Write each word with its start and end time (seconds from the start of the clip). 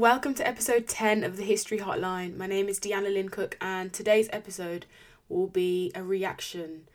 welcome 0.00 0.32
to 0.32 0.48
episode 0.48 0.88
10 0.88 1.22
of 1.24 1.36
the 1.36 1.42
History 1.42 1.76
Hotline. 1.76 2.34
My 2.34 2.46
name 2.46 2.70
is 2.70 2.80
Deanna 2.80 3.12
Lynn 3.12 3.28
Cook, 3.28 3.58
and 3.60 3.92
today's 3.92 4.30
episode 4.32 4.86
will 5.28 5.46
be 5.46 5.92
a 5.94 6.02
reaction. 6.02 6.88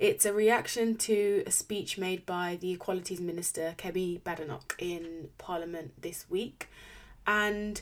It's 0.00 0.26
a 0.26 0.32
reaction 0.32 0.96
to 0.96 1.44
a 1.46 1.52
speech 1.52 1.98
made 1.98 2.26
by 2.26 2.58
the 2.60 2.72
Equalities 2.72 3.20
Minister, 3.20 3.76
Kemi 3.78 4.20
Badenoch, 4.22 4.74
in 4.80 5.28
Parliament 5.38 5.92
this 6.02 6.28
week. 6.28 6.68
And 7.28 7.80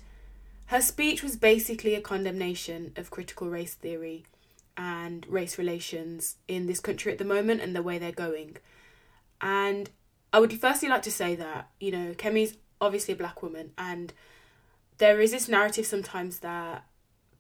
her 0.66 0.82
speech 0.82 1.22
was 1.22 1.36
basically 1.36 1.94
a 1.94 2.02
condemnation 2.02 2.92
of 2.96 3.10
critical 3.10 3.48
race 3.48 3.72
theory 3.72 4.26
and 4.76 5.26
race 5.26 5.56
relations 5.56 6.36
in 6.48 6.66
this 6.66 6.80
country 6.80 7.10
at 7.10 7.16
the 7.16 7.24
moment 7.24 7.62
and 7.62 7.74
the 7.74 7.82
way 7.82 7.96
they're 7.96 8.12
going. 8.12 8.58
And 9.40 9.88
I 10.34 10.38
would 10.38 10.52
firstly 10.60 10.90
like 10.90 11.02
to 11.04 11.10
say 11.10 11.34
that, 11.34 11.70
you 11.80 11.90
know, 11.92 12.12
Kemi's 12.12 12.58
obviously 12.78 13.14
a 13.14 13.16
black 13.16 13.42
woman 13.42 13.70
and 13.78 14.12
there 14.98 15.20
is 15.20 15.30
this 15.30 15.48
narrative 15.48 15.86
sometimes 15.86 16.40
that 16.40 16.84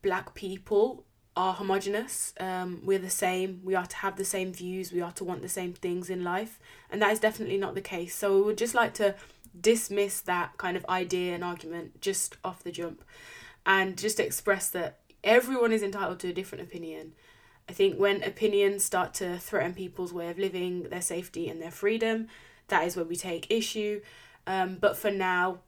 black 0.02 0.34
people 0.34 1.04
are 1.36 1.54
homogenous. 1.54 2.32
Um, 2.40 2.80
we're 2.84 2.98
the 2.98 3.10
same. 3.10 3.60
We 3.62 3.74
are 3.74 3.86
to 3.86 3.96
have 3.96 4.16
the 4.16 4.24
same 4.24 4.52
views. 4.52 4.92
We 4.92 5.02
are 5.02 5.12
to 5.12 5.24
want 5.24 5.42
the 5.42 5.48
same 5.48 5.74
things 5.74 6.08
in 6.08 6.24
life, 6.24 6.58
and 6.90 7.00
that 7.02 7.12
is 7.12 7.20
definitely 7.20 7.58
not 7.58 7.74
the 7.74 7.80
case. 7.80 8.14
So 8.14 8.36
we 8.36 8.42
would 8.42 8.58
just 8.58 8.74
like 8.74 8.94
to 8.94 9.14
dismiss 9.58 10.20
that 10.22 10.56
kind 10.58 10.76
of 10.76 10.86
idea 10.88 11.34
and 11.34 11.44
argument 11.44 12.00
just 12.00 12.36
off 12.42 12.62
the 12.62 12.72
jump, 12.72 13.04
and 13.64 13.98
just 13.98 14.20
express 14.20 14.70
that 14.70 15.00
everyone 15.22 15.72
is 15.72 15.82
entitled 15.82 16.20
to 16.20 16.28
a 16.28 16.32
different 16.32 16.64
opinion. 16.64 17.12
I 17.68 17.72
think 17.72 17.98
when 17.98 18.22
opinions 18.22 18.84
start 18.84 19.12
to 19.14 19.38
threaten 19.38 19.74
people's 19.74 20.12
way 20.12 20.30
of 20.30 20.38
living, 20.38 20.84
their 20.84 21.02
safety, 21.02 21.48
and 21.48 21.60
their 21.60 21.70
freedom, 21.70 22.28
that 22.68 22.86
is 22.86 22.96
where 22.96 23.04
we 23.04 23.16
take 23.16 23.50
issue. 23.50 24.00
Um, 24.46 24.76
but 24.80 24.96
for 24.96 25.10
now, 25.10 25.58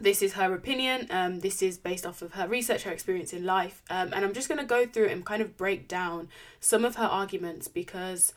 this 0.00 0.22
is 0.22 0.34
her 0.34 0.54
opinion. 0.54 1.06
Um, 1.10 1.40
this 1.40 1.62
is 1.62 1.78
based 1.78 2.06
off 2.06 2.22
of 2.22 2.32
her 2.32 2.48
research, 2.48 2.84
her 2.84 2.90
experience 2.90 3.32
in 3.32 3.44
life. 3.44 3.82
Um, 3.90 4.12
and 4.12 4.24
I'm 4.24 4.32
just 4.32 4.48
going 4.48 4.60
to 4.60 4.66
go 4.66 4.86
through 4.86 5.06
and 5.06 5.24
kind 5.24 5.42
of 5.42 5.56
break 5.56 5.88
down 5.88 6.28
some 6.58 6.84
of 6.84 6.96
her 6.96 7.04
arguments 7.04 7.68
because 7.68 8.32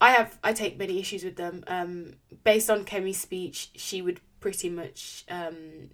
I 0.00 0.12
have 0.12 0.38
I 0.44 0.52
take 0.52 0.78
many 0.78 0.98
issues 0.98 1.24
with 1.24 1.36
them. 1.36 1.64
Um, 1.66 2.14
based 2.44 2.70
on 2.70 2.84
Kemi's 2.84 3.20
speech, 3.20 3.70
she 3.74 4.00
would 4.00 4.20
pretty 4.40 4.68
much 4.68 5.24
um, 5.28 5.90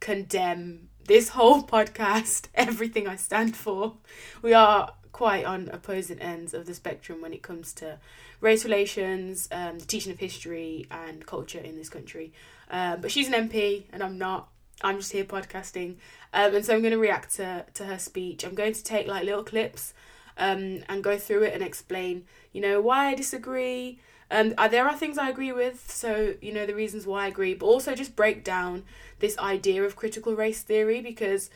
condemn 0.00 0.88
this 1.06 1.30
whole 1.30 1.62
podcast, 1.66 2.48
everything 2.54 3.06
I 3.06 3.16
stand 3.16 3.56
for. 3.56 3.94
We 4.42 4.52
are 4.52 4.92
quite 5.12 5.44
on 5.44 5.68
opposing 5.68 6.18
ends 6.18 6.54
of 6.54 6.66
the 6.66 6.74
spectrum 6.74 7.22
when 7.22 7.32
it 7.32 7.40
comes 7.40 7.72
to 7.74 7.98
race 8.40 8.64
relations, 8.64 9.48
um, 9.52 9.78
the 9.78 9.86
teaching 9.86 10.10
of 10.12 10.18
history 10.18 10.86
and 10.90 11.24
culture 11.24 11.60
in 11.60 11.76
this 11.76 11.88
country. 11.88 12.32
Um, 12.70 13.00
but 13.00 13.10
she's 13.10 13.28
an 13.28 13.48
MP 13.48 13.84
and 13.92 14.02
I'm 14.02 14.18
not. 14.18 14.48
I'm 14.82 14.98
just 14.98 15.12
here 15.12 15.24
podcasting. 15.24 15.96
Um, 16.32 16.54
and 16.56 16.64
so 16.64 16.74
I'm 16.74 16.80
going 16.80 16.92
to 16.92 16.98
react 16.98 17.36
to, 17.36 17.64
to 17.74 17.84
her 17.84 17.98
speech. 17.98 18.44
I'm 18.44 18.54
going 18.54 18.74
to 18.74 18.84
take 18.84 19.06
like 19.06 19.24
little 19.24 19.44
clips 19.44 19.94
um, 20.36 20.82
and 20.88 21.02
go 21.02 21.16
through 21.16 21.44
it 21.44 21.54
and 21.54 21.62
explain, 21.62 22.24
you 22.52 22.60
know, 22.60 22.80
why 22.80 23.06
I 23.06 23.14
disagree. 23.14 24.00
Um, 24.30 24.54
there 24.70 24.88
are 24.88 24.96
things 24.96 25.16
I 25.16 25.28
agree 25.28 25.52
with, 25.52 25.90
so, 25.90 26.34
you 26.40 26.52
know, 26.52 26.66
the 26.66 26.74
reasons 26.74 27.06
why 27.06 27.24
I 27.24 27.28
agree, 27.28 27.54
but 27.54 27.66
also 27.66 27.94
just 27.94 28.16
break 28.16 28.42
down 28.42 28.84
this 29.20 29.38
idea 29.38 29.84
of 29.84 29.96
critical 29.96 30.34
race 30.34 30.62
theory 30.62 31.00
because, 31.00 31.50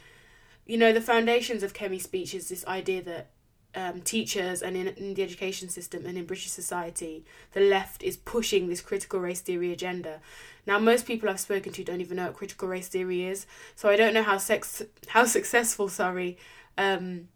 you 0.64 0.76
know, 0.76 0.92
the 0.92 1.00
foundations 1.00 1.62
of 1.62 1.72
Kemi's 1.72 2.04
speech 2.04 2.34
is 2.34 2.48
this 2.48 2.64
idea 2.66 3.02
that 3.02 3.30
um, 3.74 4.00
teachers 4.00 4.62
and 4.62 4.76
in, 4.76 4.88
in 4.88 5.14
the 5.14 5.22
education 5.22 5.68
system 5.68 6.06
and 6.06 6.16
in 6.16 6.24
British 6.24 6.50
society, 6.50 7.24
the 7.52 7.60
left 7.60 8.02
is 8.02 8.16
pushing 8.16 8.68
this 8.68 8.80
critical 8.80 9.20
race 9.20 9.40
theory 9.40 9.72
agenda. 9.72 10.20
Now, 10.66 10.78
most 10.78 11.06
people 11.06 11.28
I've 11.28 11.40
spoken 11.40 11.72
to 11.72 11.84
don't 11.84 12.00
even 12.00 12.16
know 12.16 12.26
what 12.26 12.34
critical 12.34 12.68
race 12.68 12.88
theory 12.88 13.24
is, 13.24 13.46
so 13.74 13.88
I 13.88 13.96
don't 13.96 14.14
know 14.14 14.22
how 14.22 14.38
sex 14.38 14.82
how 15.08 15.24
successful, 15.24 15.88
sorry, 15.88 16.38
um, 16.76 17.28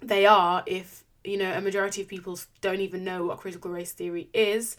they 0.00 0.26
are 0.26 0.62
if 0.66 1.04
you 1.24 1.36
know 1.36 1.52
a 1.52 1.60
majority 1.60 2.02
of 2.02 2.08
people 2.08 2.38
don't 2.60 2.80
even 2.80 3.02
know 3.02 3.26
what 3.26 3.38
critical 3.38 3.70
race 3.70 3.92
theory 3.92 4.28
is. 4.32 4.76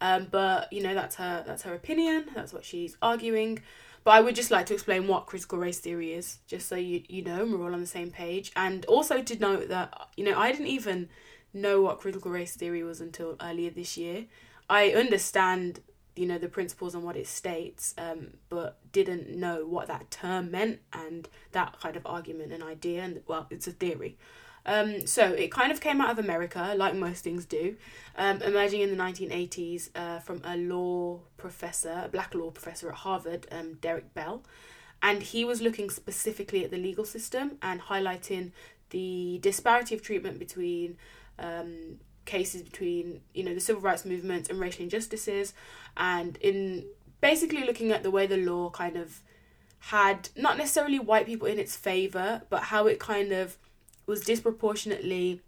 Um, 0.00 0.28
but 0.30 0.72
you 0.72 0.82
know 0.82 0.94
that's 0.94 1.16
her 1.16 1.42
that's 1.46 1.62
her 1.62 1.74
opinion. 1.74 2.26
That's 2.34 2.52
what 2.52 2.64
she's 2.64 2.96
arguing. 3.02 3.60
But 4.08 4.14
I 4.14 4.20
would 4.22 4.36
just 4.36 4.50
like 4.50 4.64
to 4.64 4.72
explain 4.72 5.06
what 5.06 5.26
critical 5.26 5.58
race 5.58 5.80
theory 5.80 6.14
is, 6.14 6.38
just 6.46 6.66
so 6.66 6.76
you 6.76 7.02
you 7.10 7.20
know 7.20 7.44
we're 7.44 7.62
all 7.62 7.74
on 7.74 7.82
the 7.82 7.86
same 7.86 8.10
page. 8.10 8.50
And 8.56 8.86
also 8.86 9.20
to 9.22 9.38
note 9.38 9.68
that 9.68 10.08
you 10.16 10.24
know 10.24 10.34
I 10.34 10.50
didn't 10.50 10.68
even 10.68 11.10
know 11.52 11.82
what 11.82 12.00
critical 12.00 12.30
race 12.30 12.56
theory 12.56 12.82
was 12.82 13.02
until 13.02 13.36
earlier 13.38 13.68
this 13.68 13.98
year. 13.98 14.24
I 14.70 14.92
understand 14.92 15.80
you 16.16 16.24
know 16.24 16.38
the 16.38 16.48
principles 16.48 16.94
and 16.94 17.04
what 17.04 17.16
it 17.18 17.26
states, 17.26 17.94
um, 17.98 18.28
but 18.48 18.78
didn't 18.92 19.28
know 19.28 19.66
what 19.66 19.88
that 19.88 20.10
term 20.10 20.52
meant 20.52 20.80
and 20.90 21.28
that 21.52 21.78
kind 21.78 21.94
of 21.94 22.06
argument 22.06 22.50
and 22.50 22.62
idea. 22.62 23.02
And 23.02 23.20
well, 23.26 23.46
it's 23.50 23.66
a 23.66 23.72
theory. 23.72 24.16
Um, 24.68 25.06
so 25.06 25.24
it 25.32 25.50
kind 25.50 25.72
of 25.72 25.80
came 25.80 25.98
out 26.02 26.10
of 26.10 26.18
America, 26.18 26.74
like 26.76 26.94
most 26.94 27.24
things 27.24 27.46
do, 27.46 27.76
um, 28.16 28.42
emerging 28.42 28.82
in 28.82 28.90
the 28.90 29.02
1980s 29.02 29.88
uh, 29.96 30.18
from 30.18 30.42
a 30.44 30.58
law 30.58 31.20
professor, 31.38 32.02
a 32.04 32.08
black 32.08 32.34
law 32.34 32.50
professor 32.50 32.90
at 32.90 32.96
Harvard, 32.96 33.46
um, 33.50 33.78
Derek 33.80 34.12
Bell. 34.12 34.42
And 35.02 35.22
he 35.22 35.42
was 35.42 35.62
looking 35.62 35.88
specifically 35.88 36.64
at 36.64 36.70
the 36.70 36.76
legal 36.76 37.06
system 37.06 37.52
and 37.62 37.80
highlighting 37.80 38.50
the 38.90 39.38
disparity 39.42 39.94
of 39.94 40.02
treatment 40.02 40.38
between 40.38 40.98
um, 41.38 41.98
cases 42.26 42.60
between, 42.60 43.22
you 43.32 43.44
know, 43.44 43.54
the 43.54 43.60
civil 43.60 43.80
rights 43.80 44.04
movement 44.04 44.50
and 44.50 44.60
racial 44.60 44.82
injustices, 44.82 45.54
and 45.96 46.36
in 46.42 46.84
basically 47.22 47.64
looking 47.64 47.90
at 47.90 48.02
the 48.02 48.10
way 48.10 48.26
the 48.26 48.36
law 48.36 48.68
kind 48.68 48.96
of 48.96 49.22
had 49.78 50.28
not 50.36 50.58
necessarily 50.58 50.98
white 50.98 51.24
people 51.24 51.48
in 51.48 51.58
its 51.58 51.74
favor, 51.74 52.42
but 52.50 52.64
how 52.64 52.86
it 52.86 52.98
kind 52.98 53.32
of 53.32 53.56
was 54.08 54.22
disproportionately 54.22 55.40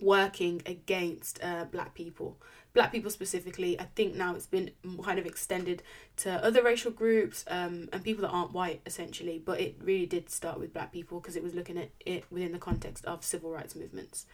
working 0.00 0.62
against 0.66 1.42
uh, 1.42 1.64
black 1.64 1.94
people. 1.94 2.36
Black 2.72 2.92
people 2.92 3.10
specifically 3.10 3.80
i 3.80 3.84
think 3.96 4.14
now 4.14 4.32
it's 4.32 4.46
been 4.46 4.70
kind 5.02 5.18
of 5.18 5.26
extended 5.26 5.82
to 6.16 6.32
other 6.44 6.62
racial 6.62 6.92
groups 6.92 7.44
um, 7.48 7.88
and 7.92 8.04
people 8.04 8.22
that 8.22 8.30
aren't 8.30 8.52
white 8.52 8.80
essentially 8.86 9.42
but 9.44 9.60
it 9.60 9.74
really 9.82 10.06
did 10.06 10.30
start 10.30 10.60
with 10.60 10.72
black 10.72 10.92
people 10.92 11.18
because 11.18 11.34
it 11.34 11.42
was 11.42 11.52
looking 11.52 11.76
at 11.76 11.90
it 12.06 12.24
within 12.30 12.52
the 12.52 12.58
context 12.58 13.04
of 13.06 13.24
civil 13.24 13.50
rights 13.50 13.74
movements. 13.74 14.26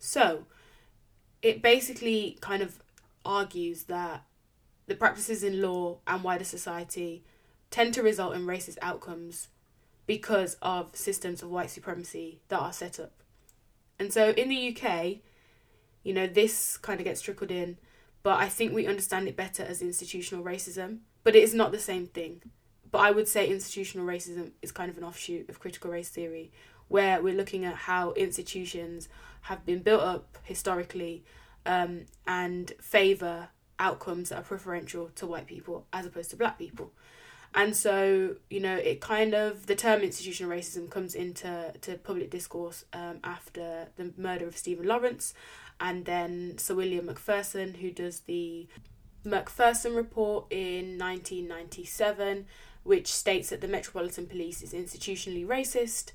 So 0.00 0.46
it 1.42 1.62
basically 1.62 2.38
kind 2.40 2.60
of 2.60 2.80
argues 3.24 3.84
that 3.84 4.24
the 4.86 4.94
practices 4.94 5.42
in 5.42 5.62
law 5.62 5.98
and 6.06 6.22
wider 6.22 6.44
society 6.44 7.22
tend 7.70 7.94
to 7.94 8.02
result 8.02 8.34
in 8.34 8.46
racist 8.46 8.78
outcomes 8.82 9.48
because 10.06 10.56
of 10.62 10.94
systems 10.94 11.42
of 11.42 11.50
white 11.50 11.70
supremacy 11.70 12.40
that 12.48 12.60
are 12.60 12.72
set 12.72 13.00
up. 13.00 13.12
And 13.98 14.12
so 14.12 14.30
in 14.30 14.48
the 14.48 14.76
UK, 14.76 15.16
you 16.02 16.12
know, 16.12 16.26
this 16.26 16.76
kind 16.76 17.00
of 17.00 17.04
gets 17.04 17.20
trickled 17.20 17.50
in, 17.50 17.78
but 18.22 18.38
I 18.38 18.48
think 18.48 18.72
we 18.72 18.86
understand 18.86 19.28
it 19.28 19.36
better 19.36 19.62
as 19.62 19.82
institutional 19.82 20.44
racism, 20.44 20.98
but 21.24 21.34
it 21.34 21.42
is 21.42 21.54
not 21.54 21.72
the 21.72 21.78
same 21.78 22.06
thing. 22.06 22.42
But 22.90 22.98
I 22.98 23.10
would 23.10 23.28
say 23.28 23.48
institutional 23.48 24.06
racism 24.06 24.52
is 24.62 24.72
kind 24.72 24.90
of 24.90 24.96
an 24.96 25.04
offshoot 25.04 25.48
of 25.48 25.58
critical 25.58 25.90
race 25.90 26.08
theory, 26.08 26.52
where 26.88 27.20
we're 27.20 27.34
looking 27.34 27.64
at 27.64 27.74
how 27.74 28.12
institutions 28.12 29.08
have 29.42 29.66
been 29.66 29.80
built 29.80 30.02
up 30.02 30.38
historically 30.44 31.24
um, 31.64 32.06
and 32.26 32.72
favour 32.80 33.48
outcomes 33.78 34.28
that 34.28 34.38
are 34.38 34.42
preferential 34.42 35.10
to 35.16 35.26
white 35.26 35.46
people 35.46 35.86
as 35.92 36.06
opposed 36.06 36.30
to 36.30 36.36
black 36.36 36.58
people. 36.58 36.92
And 37.54 37.74
so, 37.74 38.36
you 38.50 38.60
know, 38.60 38.76
it 38.76 39.00
kind 39.00 39.34
of 39.34 39.66
the 39.66 39.74
term 39.74 40.02
institutional 40.02 40.50
racism 40.50 40.90
comes 40.90 41.14
into 41.14 41.72
to 41.80 41.96
public 41.96 42.30
discourse 42.30 42.84
um, 42.92 43.20
after 43.24 43.88
the 43.96 44.12
murder 44.16 44.46
of 44.46 44.56
Stephen 44.56 44.86
Lawrence, 44.86 45.32
and 45.80 46.04
then 46.04 46.58
Sir 46.58 46.74
William 46.74 47.06
Macpherson, 47.06 47.74
who 47.74 47.90
does 47.90 48.20
the 48.20 48.66
Macpherson 49.24 49.94
Report 49.94 50.46
in 50.50 50.98
1997, 50.98 52.46
which 52.84 53.08
states 53.08 53.50
that 53.50 53.60
the 53.60 53.68
Metropolitan 53.68 54.26
Police 54.26 54.62
is 54.62 54.72
institutionally 54.72 55.46
racist, 55.46 56.12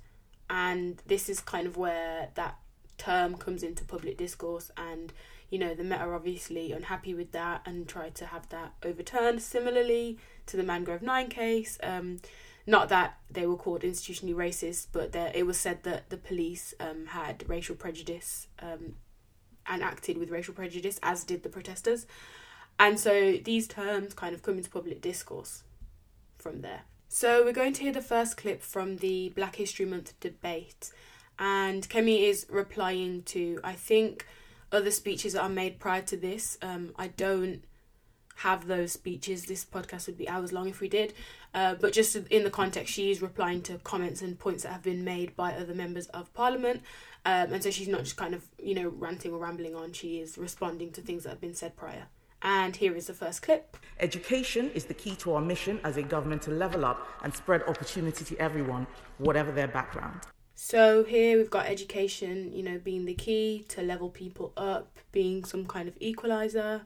and 0.50 1.01
this 1.07 1.27
is 1.27 1.39
kind 1.42 1.68
of 1.68 1.77
where 1.77 2.30
that 2.36 2.57
term 3.01 3.36
comes 3.36 3.63
into 3.63 3.83
public 3.83 4.18
discourse 4.18 4.71
and 4.77 5.12
you 5.51 5.59
know, 5.59 5.75
the 5.75 5.83
Met 5.83 6.00
are 6.00 6.15
obviously 6.15 6.71
unhappy 6.71 7.13
with 7.13 7.33
that 7.33 7.62
and 7.65 7.88
try 7.88 8.09
to 8.09 8.25
have 8.27 8.48
that 8.50 8.74
overturned. 8.83 9.42
Similarly 9.42 10.18
to 10.45 10.56
the 10.56 10.63
Mangrove 10.63 11.01
9 11.01 11.27
case, 11.27 11.77
um, 11.83 12.21
not 12.65 12.88
that 12.88 13.18
they 13.30 13.45
were 13.45 13.57
called 13.57 13.81
institutionally 13.81 14.33
racist, 14.33 14.88
but 14.94 15.12
that 15.12 15.36
it 15.36 15.45
was 15.45 15.57
said 15.57 15.83
that 15.83 16.09
the 16.09 16.15
police 16.15 16.74
um, 16.80 17.07
had 17.07 17.48
racial 17.50 17.75
prejudice 17.75 18.48
um, 18.59 18.95
and 19.68 19.83
acted 19.83 20.18
with 20.18 20.31
racial 20.31 20.53
prejudice, 20.53 21.00
as 21.03 21.25
did 21.25 21.44
the 21.44 21.50
protesters. 21.50 22.07
And 22.80 22.98
so 22.98 23.33
these 23.44 23.68
terms 23.68 24.13
kind 24.13 24.33
of 24.33 24.42
come 24.42 24.56
into 24.57 24.69
public 24.69 25.01
discourse 25.01 25.63
from 26.38 26.62
there. 26.62 26.83
So 27.09 27.44
we're 27.44 27.51
going 27.51 27.74
to 27.74 27.81
hear 27.81 27.92
the 27.92 28.01
first 28.01 28.38
clip 28.38 28.62
from 28.62 28.98
the 28.98 29.33
Black 29.36 29.57
History 29.57 29.86
Month 29.86 30.18
debate. 30.21 30.94
And 31.42 31.90
Kemi 31.90 32.22
is 32.22 32.46
replying 32.52 33.24
to, 33.24 33.60
I 33.64 33.74
think, 33.74 34.28
other 34.72 34.92
speeches 34.92 35.34
that 35.34 35.42
are 35.42 35.50
made 35.50 35.80
prior 35.80 36.04
to 36.04 36.16
this. 36.16 36.60
Um, 36.62 36.92
I 36.98 37.08
don't 37.08 37.64
have 38.36 38.68
those 38.68 38.92
speeches. 38.92 39.46
This 39.46 39.66
podcast 39.66 40.06
would 40.06 40.20
be 40.20 40.30
hours 40.30 40.54
long 40.54 40.70
if 40.70 40.82
we 40.82 40.88
did. 40.88 41.16
Uh, 41.56 41.74
but 41.74 41.94
just 41.94 42.16
in 42.16 42.44
the 42.44 42.52
context, 42.52 42.94
she 42.94 43.10
is 43.10 43.24
replying 43.24 43.64
to 43.64 43.80
comments 43.80 44.22
and 44.22 44.38
points 44.38 44.62
that 44.64 44.72
have 44.72 44.84
been 44.84 45.04
made 45.04 45.36
by 45.36 45.54
other 45.54 45.74
members 45.74 46.06
of 46.10 46.32
parliament. 46.36 46.84
Um, 47.26 47.54
and 47.54 47.64
so 47.64 47.72
she's 47.72 47.88
not 47.88 48.04
just 48.04 48.18
kind 48.18 48.36
of, 48.36 48.46
you 48.62 48.76
know, 48.76 48.90
ranting 48.90 49.34
or 49.34 49.40
rambling 49.40 49.76
on, 49.76 49.94
she 49.94 50.20
is 50.20 50.38
responding 50.38 50.92
to 50.92 51.02
things 51.02 51.24
that 51.24 51.30
have 51.30 51.42
been 51.42 51.56
said 51.56 51.76
prior. 51.76 52.04
And 52.44 52.76
here 52.76 52.96
is 52.96 53.08
the 53.08 53.16
first 53.16 53.42
clip. 53.42 53.78
Education 54.00 54.70
is 54.76 54.86
the 54.86 54.94
key 54.94 55.16
to 55.18 55.34
our 55.34 55.42
mission 55.42 55.80
as 55.84 55.98
a 55.98 56.04
government 56.04 56.44
to 56.44 56.52
level 56.52 56.86
up 56.86 57.08
and 57.24 57.34
spread 57.34 57.64
opportunity 57.64 58.24
to 58.26 58.38
everyone, 58.38 58.86
whatever 59.18 59.52
their 59.52 59.68
background. 59.68 60.22
So 60.63 61.04
here 61.04 61.40
we've 61.40 61.50
got 61.50 61.66
education, 61.66 62.52
you 62.54 62.62
know, 62.62 62.78
being 62.78 63.06
the 63.06 63.16
key 63.16 63.66
to 63.69 63.81
level 63.81 64.10
people 64.10 64.54
up, 64.56 65.00
being 65.12 65.44
some 65.44 65.66
kind 65.66 65.88
of 65.88 65.96
equalizer. 66.00 66.84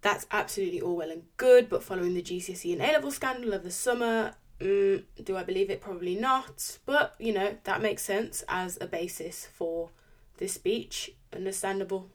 That's 0.00 0.26
absolutely 0.32 0.80
all 0.80 0.96
well 0.96 1.12
and 1.12 1.22
good, 1.36 1.68
but 1.68 1.84
following 1.84 2.14
the 2.14 2.22
GCSE 2.22 2.72
and 2.72 2.82
A 2.82 2.86
level 2.86 3.12
scandal 3.12 3.52
of 3.52 3.62
the 3.62 3.70
summer, 3.70 4.34
mm, 4.58 5.04
do 5.22 5.36
I 5.36 5.44
believe 5.44 5.70
it? 5.70 5.80
Probably 5.80 6.16
not. 6.16 6.78
But 6.86 7.14
you 7.20 7.32
know 7.32 7.56
that 7.62 7.82
makes 7.82 8.02
sense 8.02 8.42
as 8.48 8.76
a 8.80 8.86
basis 8.88 9.46
for 9.46 9.90
this 10.38 10.54
speech. 10.54 11.12
Understandable. 11.32 12.10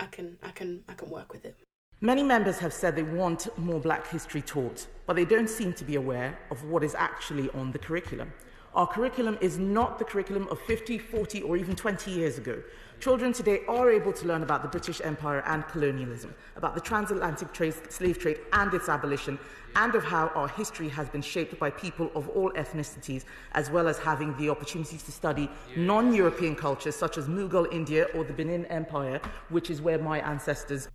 I 0.00 0.06
can, 0.06 0.36
I 0.42 0.50
can, 0.50 0.82
I 0.88 0.94
can 0.94 1.10
work 1.10 1.32
with 1.32 1.44
it. 1.44 1.54
Many 2.00 2.24
members 2.24 2.58
have 2.58 2.72
said 2.72 2.96
they 2.96 3.04
want 3.04 3.56
more 3.56 3.78
black 3.78 4.08
history 4.08 4.42
taught, 4.42 4.88
but 5.06 5.14
they 5.14 5.24
don't 5.24 5.48
seem 5.48 5.72
to 5.74 5.84
be 5.84 5.94
aware 5.94 6.36
of 6.50 6.64
what 6.64 6.82
is 6.82 6.96
actually 6.96 7.48
on 7.50 7.70
the 7.70 7.78
curriculum. 7.78 8.32
Our 8.76 8.86
curriculum 8.86 9.38
is 9.40 9.58
not 9.58 9.98
the 9.98 10.04
curriculum 10.04 10.48
of 10.50 10.60
50, 10.60 10.98
40, 10.98 11.40
or 11.40 11.56
even 11.56 11.74
20 11.74 12.10
years 12.10 12.36
ago. 12.36 12.62
Children 13.00 13.32
today 13.32 13.62
are 13.68 13.90
able 13.90 14.12
to 14.12 14.26
learn 14.26 14.42
about 14.42 14.60
the 14.60 14.68
British 14.68 15.00
Empire 15.02 15.42
and 15.46 15.66
colonialism, 15.66 16.34
about 16.56 16.74
the 16.74 16.82
transatlantic 16.82 17.54
trade, 17.54 17.74
slave 17.88 18.18
trade 18.18 18.38
and 18.52 18.74
its 18.74 18.90
abolition, 18.90 19.38
and 19.76 19.94
of 19.94 20.04
how 20.04 20.28
our 20.34 20.48
history 20.48 20.90
has 20.90 21.08
been 21.08 21.22
shaped 21.22 21.58
by 21.58 21.70
people 21.70 22.10
of 22.14 22.28
all 22.28 22.50
ethnicities, 22.50 23.24
as 23.52 23.70
well 23.70 23.88
as 23.88 23.98
having 23.98 24.36
the 24.36 24.50
opportunity 24.50 24.98
to 24.98 25.10
study 25.10 25.48
non 25.74 26.12
European 26.12 26.54
cultures 26.54 26.94
such 26.96 27.16
as 27.16 27.28
Mughal 27.28 27.72
India 27.72 28.04
or 28.14 28.24
the 28.24 28.34
Benin 28.34 28.66
Empire, 28.66 29.22
which 29.48 29.70
is 29.70 29.80
where 29.80 29.98
my 29.98 30.20
ancestors. 30.20 30.90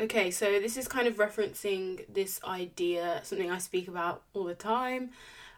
Okay, 0.00 0.32
so 0.32 0.58
this 0.58 0.76
is 0.76 0.88
kind 0.88 1.06
of 1.06 1.18
referencing 1.18 2.12
this 2.12 2.42
idea, 2.42 3.20
something 3.22 3.52
I 3.52 3.58
speak 3.58 3.86
about 3.86 4.22
all 4.32 4.42
the 4.42 4.56
time 4.56 5.10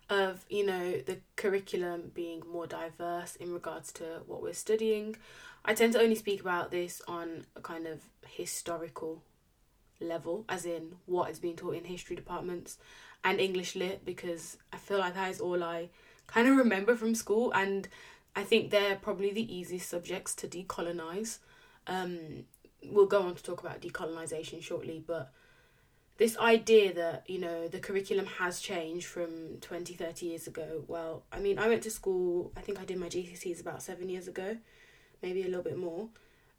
of 0.09 0.45
you 0.49 0.65
know 0.65 1.01
the 1.01 1.19
curriculum 1.37 2.13
being 2.15 2.43
more 2.51 2.67
diverse 2.67 3.37
in 3.37 3.53
regards 3.53 3.93
to 3.93 4.23
what 4.27 4.43
we're 4.43 4.53
studying. 4.53 5.17
I 5.65 5.75
tend 5.75 5.95
to 5.95 6.01
only 6.01 6.15
speak 6.15 6.41
about 6.41 6.71
this 6.71 7.03
on 7.09 7.47
a 7.57 7.61
kind 7.61 7.87
of 7.87 8.03
historical 8.27 9.23
level 10.01 10.45
as 10.49 10.65
in 10.65 10.97
what 11.07 11.31
is 11.31 11.39
being 11.39 11.57
taught 11.57 11.75
in 11.75 11.85
history 11.85 12.17
departments 12.17 12.79
and 13.25 13.41
english 13.41 13.75
lit 13.75 14.05
because 14.05 14.59
i 14.73 14.77
feel 14.77 14.99
like 14.99 15.15
that 15.15 15.31
is 15.31 15.41
all 15.41 15.63
i 15.63 15.89
kind 16.27 16.49
of 16.49 16.57
remember 16.57 16.95
from 16.95 17.15
school 17.15 17.53
and 17.53 17.89
i 18.35 18.43
think 18.43 18.71
they're 18.71 18.97
probably 18.97 19.33
the 19.33 19.55
easiest 19.55 19.89
subjects 19.89 20.35
to 20.35 20.47
decolonize. 20.49 21.39
Um, 21.87 22.45
we'll 22.85 23.07
go 23.07 23.23
on 23.23 23.35
to 23.35 23.43
talk 23.43 23.61
about 23.61 23.81
decolonization 23.81 24.63
shortly 24.63 25.03
but 25.07 25.33
this 26.19 26.37
idea 26.39 26.95
that 26.95 27.29
you 27.29 27.39
know 27.39 27.69
the 27.69 27.79
curriculum 27.79 28.27
has 28.27 28.61
changed 28.61 29.07
from 29.07 29.59
20 29.61 29.95
30 29.95 30.27
years 30.27 30.47
ago 30.47 30.85
well 30.89 31.23
i 31.33 31.39
mean 31.39 31.59
i 31.59 31.69
went 31.69 31.83
to 31.83 31.91
school 31.91 32.53
i 32.57 32.61
think 32.61 32.81
i 32.81 32.85
did 32.85 32.99
my 32.99 33.09
gcse's 33.09 33.61
about 33.61 33.83
seven 33.83 34.09
years 34.09 34.29
ago 34.29 34.57
maybe 35.23 35.43
a 35.43 35.47
little 35.47 35.63
bit 35.63 35.79
more 35.79 36.09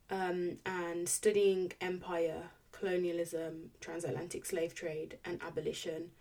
um, 0.09 0.57
and 0.65 1.09
studying 1.09 1.71
empire 1.81 2.44
colonialism 2.71 3.71
transatlantic 3.81 4.45
slave 4.45 4.74
trade 4.74 5.18
and 5.25 5.42
abolition 5.42 6.12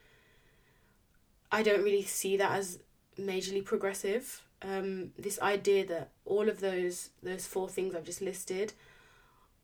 i 1.52 1.62
don't 1.62 1.82
really 1.82 2.02
see 2.02 2.36
that 2.36 2.52
as 2.52 2.78
majorly 3.18 3.64
progressive. 3.64 4.42
Um, 4.62 5.12
this 5.18 5.40
idea 5.40 5.86
that 5.86 6.10
all 6.24 6.48
of 6.48 6.60
those 6.60 7.10
those 7.22 7.46
four 7.46 7.68
things 7.68 7.94
i've 7.94 8.04
just 8.04 8.22
listed 8.22 8.72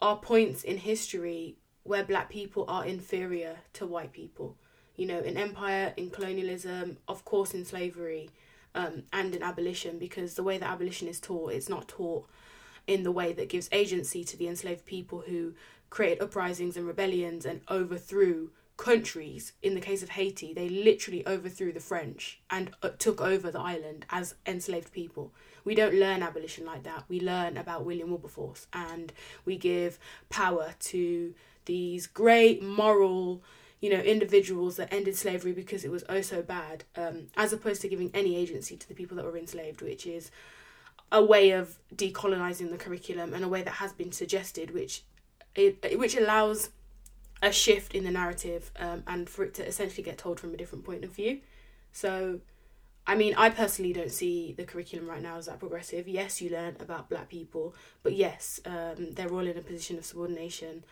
are 0.03 0.17
points 0.17 0.63
in 0.63 0.77
history 0.77 1.57
where 1.85 2.05
black 2.05 2.29
people 2.29 2.65
are 2.69 2.85
inferior 2.85 3.57
to 3.75 3.87
white 3.87 4.13
people. 4.13 4.57
You 4.97 5.07
know, 5.07 5.21
in 5.21 5.37
empire, 5.37 5.95
in 5.97 6.11
colonialism, 6.11 6.99
of 7.09 7.25
course, 7.25 7.55
in 7.55 7.65
slavery, 7.65 8.31
um, 8.75 9.05
and 9.13 9.35
in 9.35 9.43
abolition, 9.43 9.99
because 9.99 10.35
the 10.35 10.43
way 10.43 10.59
that 10.59 10.69
abolition 10.69 11.09
is 11.09 11.21
taught, 11.21 11.53
it's 11.53 11.69
not 11.69 11.89
taught 11.89 12.29
in 12.87 13.03
the 13.03 13.13
way 13.13 13.33
that 13.33 13.49
gives 13.49 13.69
agency 13.73 14.25
to 14.25 14.37
the 14.37 14.49
enslaved 14.49 14.87
people 14.87 15.25
who 15.27 15.55
created 15.91 16.23
uprisings 16.23 16.77
and 16.77 16.87
rebellions 16.87 17.45
and 17.45 17.61
overthrew 17.71 18.51
countries. 18.77 19.53
In 19.63 19.75
the 19.75 19.81
case 19.81 20.03
of 20.03 20.09
Haiti, 20.11 20.53
they 20.53 20.69
literally 20.69 21.27
overthrew 21.27 21.73
the 21.73 21.81
French 21.81 22.41
and 22.51 22.71
uh, 22.83 22.91
took 22.99 23.21
over 23.21 23.51
the 23.51 23.61
island 23.61 24.07
as 24.11 24.35
enslaved 24.47 24.93
people. 24.93 25.33
We 25.65 25.75
don't 25.75 25.95
learn 25.95 26.23
abolition 26.23 26.65
like 26.65 26.83
that. 26.85 27.05
We 27.09 27.21
learn 27.21 27.57
about 27.57 27.85
William 27.85 28.09
Wilberforce 28.09 28.67
and 28.73 29.13
we 29.45 29.57
give 29.57 29.99
power 30.31 30.75
to 30.81 31.35
these 31.65 32.07
great 32.07 32.63
moral 32.63 33.43
you 33.81 33.91
know 33.91 34.01
individuals 34.01 34.77
that 34.77 34.93
ended 34.93 35.17
slavery 35.17 35.53
because 35.53 35.85
it 35.85 35.91
was 35.91 36.05
oh 36.09 36.21
so 36.21 36.43
bad 36.43 36.85
um, 36.97 37.27
as 37.37 37.53
opposed 37.53 37.83
to 37.83 37.89
giving 37.89 38.11
any 38.15 38.37
agency 38.37 38.77
to 38.77 38.89
the 38.89 38.95
people 38.95 39.17
that 39.17 39.25
were 39.27 39.37
enslaved 39.37 39.83
which 39.83 40.07
is 40.07 40.31
a 41.11 41.23
way 41.23 41.51
of 41.51 41.79
decolonizing 41.95 42.71
the 42.71 42.79
curriculum 42.79 43.35
and 43.35 43.45
a 43.45 43.49
way 43.49 43.63
that 43.63 43.75
has 43.75 43.93
been 43.93 44.13
suggested 44.13 44.73
which 44.73 45.03
it, 45.55 45.99
which 45.99 46.17
allows 46.17 46.71
a 47.43 47.53
shift 47.53 47.95
in 47.95 48.05
the 48.05 48.11
narrative 48.11 48.71
um, 48.79 49.03
and 49.07 49.29
for 49.29 49.45
it 49.45 49.53
to 49.53 49.67
essentially 49.67 50.03
get 50.03 50.17
told 50.17 50.39
from 50.39 50.55
a 50.55 50.57
different 50.57 50.85
point 50.85 51.05
of 51.05 51.11
view 51.11 51.41
so 51.91 52.41
I 53.07 53.17
mean, 53.17 53.35
I 53.37 53.51
personally 53.51 53.93
don't 53.93 54.13
see 54.13 54.55
the 54.57 54.65
curriculum 54.65 55.09
right 55.09 55.21
now 55.21 55.37
as 55.37 55.47
that 55.47 55.59
progressive. 55.59 56.07
Yes, 56.07 56.41
you 56.41 56.51
learn 56.51 56.77
about 56.79 57.09
black 57.11 57.29
people, 57.29 57.75
but 58.05 58.13
yes, 58.13 58.61
um, 58.65 59.13
they're 59.13 59.33
all 59.33 59.47
in 59.47 59.59
a 59.59 59.61
position 59.61 59.99
of 59.99 60.05
subordination 60.05 60.85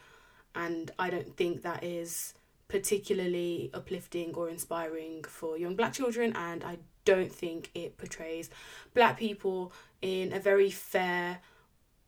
and 0.54 0.90
I 0.98 1.10
don't 1.10 1.36
think 1.36 1.62
that 1.62 1.84
is 1.84 2.34
particularly 2.68 3.70
uplifting 3.74 4.34
or 4.34 4.48
inspiring 4.48 5.24
for 5.24 5.58
young 5.58 5.74
black 5.74 5.92
children 5.92 6.32
and 6.36 6.62
I 6.62 6.78
don't 7.04 7.32
think 7.32 7.70
it 7.74 7.98
portrays 7.98 8.50
black 8.94 9.18
people 9.18 9.72
in 10.02 10.32
a 10.32 10.38
very 10.38 10.70
fair 10.70 11.40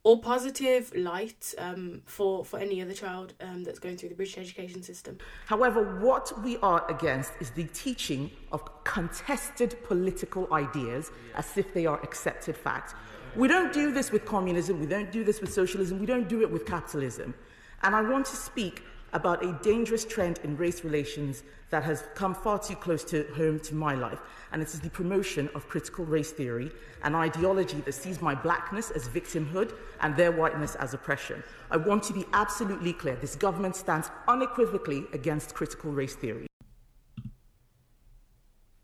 or 0.04 0.20
positive 0.20 0.92
light 0.96 1.54
um, 1.58 2.02
for, 2.06 2.44
for 2.44 2.58
any 2.58 2.82
other 2.82 2.92
child 2.92 3.34
um, 3.40 3.62
that's 3.62 3.78
going 3.78 3.96
through 3.96 4.08
the 4.08 4.14
British 4.16 4.36
education 4.36 4.82
system. 4.82 5.16
However, 5.46 6.00
what 6.00 6.32
we 6.42 6.56
are 6.58 6.84
against 6.90 7.32
is 7.40 7.50
the 7.50 7.64
teaching 7.64 8.30
of 8.50 8.62
contested 8.84 9.76
political 9.84 10.52
ideas 10.52 11.12
as 11.36 11.56
if 11.56 11.72
they 11.72 11.86
are 11.86 12.00
accepted 12.02 12.56
facts. 12.56 12.94
We 13.36 13.46
don't 13.46 13.72
do 13.72 13.92
this 13.92 14.10
with 14.10 14.26
communism, 14.26 14.80
we 14.80 14.86
don't 14.86 15.12
do 15.12 15.22
this 15.24 15.40
with 15.40 15.52
socialism, 15.52 16.00
we 16.00 16.06
don't 16.06 16.28
do 16.28 16.42
it 16.42 16.50
with 16.50 16.66
capitalism. 16.66 17.34
And 17.82 17.94
I 17.94 18.02
want 18.02 18.26
to 18.26 18.36
speak 18.36 18.84
about 19.12 19.44
a 19.44 19.52
dangerous 19.62 20.04
trend 20.04 20.38
in 20.44 20.56
race 20.56 20.84
relations 20.84 21.42
that 21.70 21.82
has 21.82 22.04
come 22.14 22.34
far 22.34 22.58
too 22.58 22.76
close 22.76 23.02
to 23.04 23.24
home 23.34 23.58
to 23.60 23.74
my 23.74 23.94
life, 23.94 24.20
and 24.52 24.62
it 24.62 24.68
is 24.68 24.80
the 24.80 24.90
promotion 24.90 25.48
of 25.54 25.68
critical 25.68 26.04
race 26.04 26.30
theory, 26.30 26.70
an 27.02 27.14
ideology 27.14 27.80
that 27.80 27.92
sees 27.92 28.22
my 28.22 28.34
blackness 28.34 28.90
as 28.90 29.08
victimhood 29.08 29.74
and 30.00 30.16
their 30.16 30.32
whiteness 30.32 30.74
as 30.76 30.94
oppression. 30.94 31.42
I 31.70 31.76
want 31.76 32.02
to 32.04 32.12
be 32.12 32.24
absolutely 32.32 32.92
clear 32.92 33.16
this 33.16 33.36
government 33.36 33.76
stands 33.76 34.10
unequivocally 34.28 35.06
against 35.12 35.54
critical 35.54 35.90
race 35.92 36.14
theory. 36.14 36.46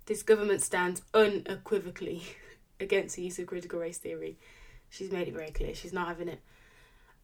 This 0.07 0.23
government 0.23 0.63
stands 0.63 1.03
unequivocally 1.13 2.23
against 2.81 3.17
the 3.17 3.23
use 3.23 3.39
of 3.39 3.47
critical 3.47 3.79
race 3.79 3.99
theory. 3.99 4.39
She's 4.91 5.13
made 5.13 5.29
it 5.29 5.35
very 5.35 5.51
clear 5.51 5.75
she's 5.75 5.93
not 5.93 6.09
having 6.09 6.29
it. 6.29 6.41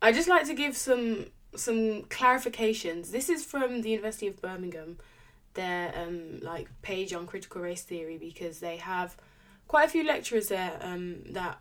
I 0.02 0.12
just 0.12 0.28
like 0.28 0.46
to 0.46 0.54
give 0.54 0.76
some 0.76 1.26
some 1.56 2.02
clarifications. 2.04 3.10
This 3.10 3.28
is 3.28 3.44
from 3.44 3.82
the 3.82 3.90
University 3.90 4.26
of 4.26 4.40
Birmingham, 4.40 4.98
their 5.54 5.92
um 5.96 6.40
like 6.40 6.68
page 6.82 7.12
on 7.12 7.26
critical 7.26 7.60
race 7.60 7.82
theory 7.82 8.18
because 8.18 8.60
they 8.60 8.76
have 8.76 9.16
quite 9.68 9.86
a 9.86 9.90
few 9.90 10.04
lecturers 10.04 10.48
there 10.48 10.78
um 10.80 11.22
that 11.30 11.60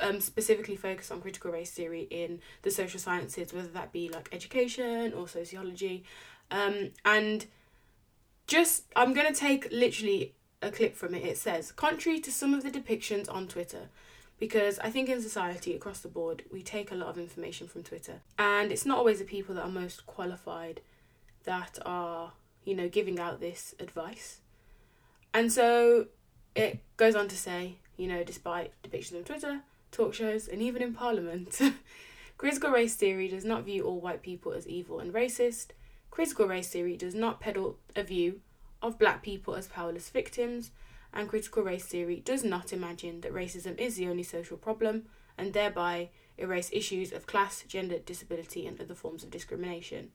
um 0.00 0.20
specifically 0.20 0.76
focus 0.76 1.10
on 1.10 1.20
critical 1.20 1.50
race 1.50 1.72
theory 1.72 2.06
in 2.10 2.40
the 2.62 2.70
social 2.70 3.00
sciences, 3.00 3.52
whether 3.52 3.68
that 3.68 3.92
be 3.92 4.08
like 4.08 4.28
education 4.32 5.12
or 5.12 5.26
sociology, 5.28 6.04
um 6.50 6.90
and 7.04 7.46
just 8.46 8.84
I'm 8.94 9.12
gonna 9.12 9.34
take 9.34 9.68
literally 9.72 10.34
a 10.62 10.70
clip 10.70 10.94
from 10.96 11.14
it. 11.14 11.24
It 11.24 11.38
says, 11.38 11.72
contrary 11.72 12.20
to 12.20 12.32
some 12.32 12.54
of 12.54 12.62
the 12.62 12.70
depictions 12.70 13.32
on 13.32 13.48
Twitter, 13.48 13.88
because 14.38 14.78
I 14.80 14.90
think 14.90 15.08
in 15.08 15.22
society 15.22 15.74
across 15.74 16.00
the 16.00 16.08
board 16.08 16.44
we 16.52 16.62
take 16.62 16.90
a 16.90 16.94
lot 16.94 17.08
of 17.08 17.18
information 17.18 17.68
from 17.68 17.82
Twitter. 17.82 18.20
And 18.38 18.70
it's 18.70 18.86
not 18.86 18.98
always 18.98 19.18
the 19.18 19.24
people 19.24 19.54
that 19.54 19.64
are 19.64 19.70
most 19.70 20.06
qualified 20.06 20.80
that 21.44 21.78
are 21.84 22.32
you 22.64 22.74
know 22.74 22.88
giving 22.88 23.18
out 23.18 23.40
this 23.40 23.74
advice. 23.78 24.40
And 25.32 25.52
so 25.52 26.06
it 26.54 26.80
goes 26.96 27.14
on 27.14 27.28
to 27.28 27.36
say 27.36 27.76
you 27.96 28.08
know 28.08 28.24
despite 28.24 28.72
depictions 28.82 29.16
on 29.16 29.24
Twitter 29.24 29.60
talk 29.92 30.12
shows 30.12 30.48
and 30.48 30.60
even 30.60 30.82
in 30.82 30.92
parliament 30.92 31.58
critical 32.38 32.70
race 32.70 32.94
theory 32.94 33.28
does 33.28 33.44
not 33.44 33.64
view 33.64 33.84
all 33.84 34.00
white 34.00 34.22
people 34.22 34.52
as 34.52 34.68
evil 34.68 35.00
and 35.00 35.12
racist. 35.12 35.68
Critical 36.10 36.46
race 36.46 36.68
theory 36.68 36.96
does 36.96 37.14
not 37.14 37.40
peddle 37.40 37.78
a 37.94 38.02
view 38.02 38.40
of 38.82 38.98
black 38.98 39.22
people 39.22 39.54
as 39.54 39.66
powerless 39.66 40.10
victims, 40.10 40.70
and 41.12 41.28
critical 41.28 41.62
race 41.62 41.84
theory 41.84 42.22
does 42.24 42.44
not 42.44 42.72
imagine 42.72 43.20
that 43.20 43.32
racism 43.34 43.78
is 43.78 43.96
the 43.96 44.08
only 44.08 44.22
social 44.22 44.56
problem 44.56 45.06
and 45.38 45.52
thereby 45.52 46.10
erase 46.38 46.70
issues 46.72 47.12
of 47.12 47.26
class, 47.26 47.64
gender, 47.66 47.98
disability, 47.98 48.66
and 48.66 48.80
other 48.80 48.94
forms 48.94 49.22
of 49.22 49.30
discrimination. 49.30 50.10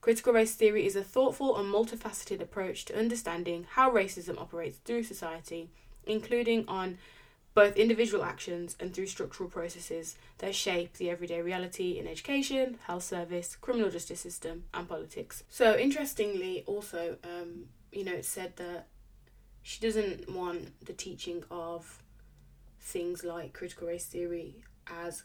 Critical 0.00 0.32
race 0.32 0.54
theory 0.54 0.86
is 0.86 0.94
a 0.94 1.02
thoughtful 1.02 1.56
and 1.56 1.72
multifaceted 1.72 2.40
approach 2.40 2.84
to 2.84 2.98
understanding 2.98 3.66
how 3.70 3.90
racism 3.90 4.38
operates 4.40 4.78
through 4.78 5.02
society, 5.02 5.70
including 6.06 6.64
on 6.68 6.98
both 7.54 7.76
individual 7.76 8.22
actions 8.22 8.76
and 8.78 8.94
through 8.94 9.06
structural 9.08 9.48
processes 9.50 10.14
that 10.38 10.54
shape 10.54 10.92
the 10.94 11.10
everyday 11.10 11.42
reality 11.42 11.98
in 11.98 12.06
education, 12.06 12.78
health 12.86 13.02
service, 13.02 13.56
criminal 13.56 13.90
justice 13.90 14.20
system, 14.20 14.62
and 14.72 14.88
politics. 14.88 15.42
So, 15.48 15.76
interestingly, 15.76 16.62
also, 16.66 17.16
um, 17.24 17.64
you 17.90 18.04
know, 18.04 18.12
it 18.12 18.24
said 18.24 18.56
that 18.58 18.86
she 19.68 19.80
doesn't 19.80 20.30
want 20.30 20.82
the 20.86 20.94
teaching 20.94 21.44
of 21.50 22.02
things 22.80 23.22
like 23.22 23.52
critical 23.52 23.86
race 23.88 24.06
theory 24.06 24.64
as, 24.86 25.24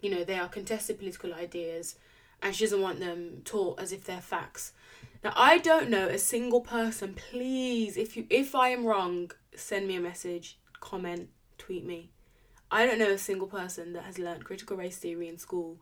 you 0.00 0.10
know, 0.10 0.24
they 0.24 0.36
are 0.36 0.48
contested 0.48 0.98
political 0.98 1.32
ideas, 1.32 1.94
and 2.42 2.56
she 2.56 2.64
doesn't 2.64 2.82
want 2.82 2.98
them 2.98 3.40
taught 3.44 3.78
as 3.78 3.92
if 3.92 4.02
they're 4.02 4.20
facts. 4.20 4.72
Now, 5.22 5.32
I 5.36 5.58
don't 5.58 5.90
know 5.90 6.08
a 6.08 6.18
single 6.18 6.60
person. 6.60 7.14
Please, 7.14 7.96
if 7.96 8.16
you 8.16 8.26
if 8.30 8.52
I 8.56 8.70
am 8.70 8.84
wrong, 8.84 9.30
send 9.54 9.86
me 9.86 9.94
a 9.94 10.00
message, 10.00 10.58
comment, 10.80 11.28
tweet 11.56 11.86
me. 11.86 12.10
I 12.72 12.84
don't 12.84 12.98
know 12.98 13.12
a 13.12 13.18
single 13.18 13.46
person 13.46 13.92
that 13.92 14.02
has 14.02 14.18
learned 14.18 14.44
critical 14.44 14.76
race 14.76 14.98
theory 14.98 15.28
in 15.28 15.38
school 15.38 15.78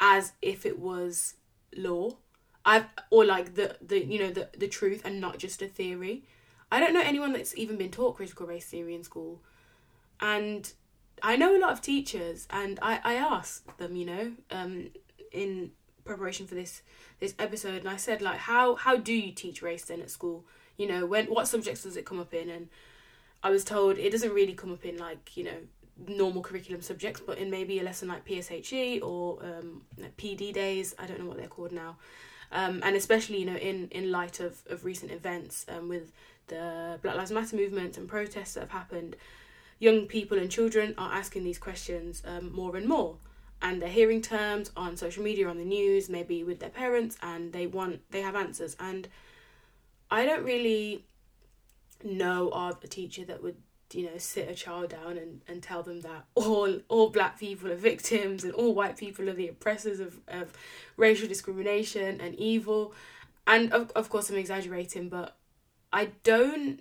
as 0.00 0.32
if 0.40 0.64
it 0.64 0.78
was 0.78 1.34
law. 1.76 2.16
I've 2.64 2.86
or 3.10 3.26
like 3.26 3.56
the, 3.56 3.76
the 3.82 4.02
you 4.02 4.20
know 4.20 4.30
the, 4.30 4.48
the 4.56 4.68
truth 4.68 5.02
and 5.04 5.20
not 5.20 5.36
just 5.36 5.60
a 5.60 5.68
theory. 5.68 6.24
I 6.70 6.80
don't 6.80 6.92
know 6.92 7.02
anyone 7.02 7.32
that's 7.32 7.56
even 7.56 7.76
been 7.76 7.90
taught 7.90 8.16
critical 8.16 8.46
race 8.46 8.66
theory 8.66 8.94
in 8.94 9.04
school. 9.04 9.40
And 10.20 10.72
I 11.22 11.36
know 11.36 11.56
a 11.56 11.60
lot 11.60 11.72
of 11.72 11.80
teachers 11.80 12.46
and 12.50 12.78
I, 12.82 13.00
I 13.04 13.14
asked 13.14 13.78
them, 13.78 13.96
you 13.96 14.06
know, 14.06 14.32
um, 14.50 14.88
in 15.32 15.72
preparation 16.04 16.46
for 16.46 16.54
this 16.54 16.82
this 17.18 17.34
episode 17.38 17.80
and 17.80 17.88
I 17.88 17.96
said 17.96 18.22
like 18.22 18.38
how 18.38 18.76
how 18.76 18.96
do 18.96 19.12
you 19.12 19.32
teach 19.32 19.62
race 19.62 19.84
then 19.84 20.00
at 20.00 20.10
school? 20.10 20.44
You 20.76 20.88
know, 20.88 21.06
when 21.06 21.26
what 21.26 21.48
subjects 21.48 21.82
does 21.82 21.96
it 21.96 22.04
come 22.04 22.20
up 22.20 22.34
in 22.34 22.48
and 22.48 22.68
I 23.42 23.50
was 23.50 23.64
told 23.64 23.98
it 23.98 24.10
doesn't 24.10 24.32
really 24.32 24.54
come 24.54 24.72
up 24.72 24.84
in 24.84 24.96
like 24.96 25.36
you 25.36 25.44
know 25.44 25.58
normal 26.06 26.42
curriculum 26.42 26.82
subjects, 26.82 27.22
but 27.24 27.38
in 27.38 27.50
maybe 27.50 27.78
a 27.80 27.82
lesson 27.82 28.08
like 28.08 28.26
PSHE 28.26 29.02
or 29.02 29.38
um, 29.42 29.82
PD 30.18 30.52
days. 30.52 30.94
I 30.98 31.06
don't 31.06 31.20
know 31.20 31.26
what 31.26 31.38
they're 31.38 31.48
called 31.48 31.72
now. 31.72 31.96
Um, 32.52 32.80
and 32.84 32.94
especially 32.94 33.40
you 33.40 33.46
know 33.46 33.56
in 33.56 33.88
in 33.90 34.10
light 34.10 34.40
of 34.40 34.62
of 34.68 34.84
recent 34.84 35.10
events 35.10 35.64
um, 35.68 35.88
with 35.88 36.12
the 36.48 36.98
Black 37.02 37.16
Lives 37.16 37.30
Matter 37.30 37.56
movement 37.56 37.96
and 37.96 38.08
protests 38.08 38.54
that 38.54 38.60
have 38.60 38.70
happened, 38.70 39.16
young 39.78 40.06
people 40.06 40.38
and 40.38 40.50
children 40.50 40.94
are 40.98 41.12
asking 41.12 41.44
these 41.44 41.58
questions 41.58 42.22
um, 42.26 42.52
more 42.52 42.76
and 42.76 42.86
more. 42.86 43.16
And 43.62 43.80
they're 43.80 43.88
hearing 43.88 44.20
terms 44.20 44.70
on 44.76 44.96
social 44.96 45.22
media, 45.22 45.48
on 45.48 45.56
the 45.56 45.64
news, 45.64 46.08
maybe 46.08 46.44
with 46.44 46.60
their 46.60 46.70
parents, 46.70 47.16
and 47.22 47.52
they 47.52 47.66
want 47.66 48.00
they 48.10 48.20
have 48.20 48.36
answers. 48.36 48.76
And 48.78 49.08
I 50.10 50.26
don't 50.26 50.44
really 50.44 51.04
know 52.04 52.50
of 52.50 52.82
a 52.84 52.86
teacher 52.86 53.24
that 53.24 53.42
would 53.42 53.56
you 53.92 54.04
know 54.04 54.18
sit 54.18 54.48
a 54.48 54.54
child 54.54 54.90
down 54.90 55.16
and, 55.16 55.40
and 55.46 55.62
tell 55.62 55.82
them 55.82 56.00
that 56.00 56.24
all 56.34 56.80
all 56.88 57.10
black 57.10 57.38
people 57.38 57.70
are 57.70 57.76
victims 57.76 58.44
and 58.44 58.52
all 58.52 58.74
white 58.74 58.96
people 58.96 59.28
are 59.28 59.34
the 59.34 59.48
oppressors 59.48 60.00
of, 60.00 60.18
of 60.28 60.52
racial 60.96 61.28
discrimination 61.28 62.20
and 62.20 62.34
evil 62.34 62.92
and 63.46 63.72
of, 63.72 63.90
of 63.92 64.08
course 64.08 64.28
i'm 64.28 64.36
exaggerating 64.36 65.08
but 65.08 65.36
i 65.92 66.10
don't 66.22 66.80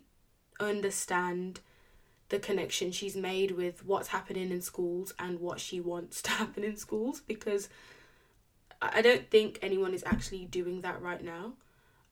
understand 0.60 1.60
the 2.30 2.40
connection 2.40 2.92
she's 2.92 3.16
made 3.16 3.52
with 3.52 3.86
what's 3.86 4.10
happening 4.10 4.52
in 4.52 4.62
schools 4.62 5.14
and 5.20 5.40
what 5.40 5.60
she 5.60 5.80
wants 5.80 6.22
to 6.22 6.32
happen 6.32 6.64
in 6.64 6.78
schools 6.78 7.22
because 7.22 7.70
i 8.82 9.02
don't 9.02 9.30
think 9.30 9.60
anyone 9.62 9.94
is 9.94 10.04
actually 10.06 10.46
doing 10.46 10.82
that 10.82 11.02
right 11.02 11.24
now 11.24 11.54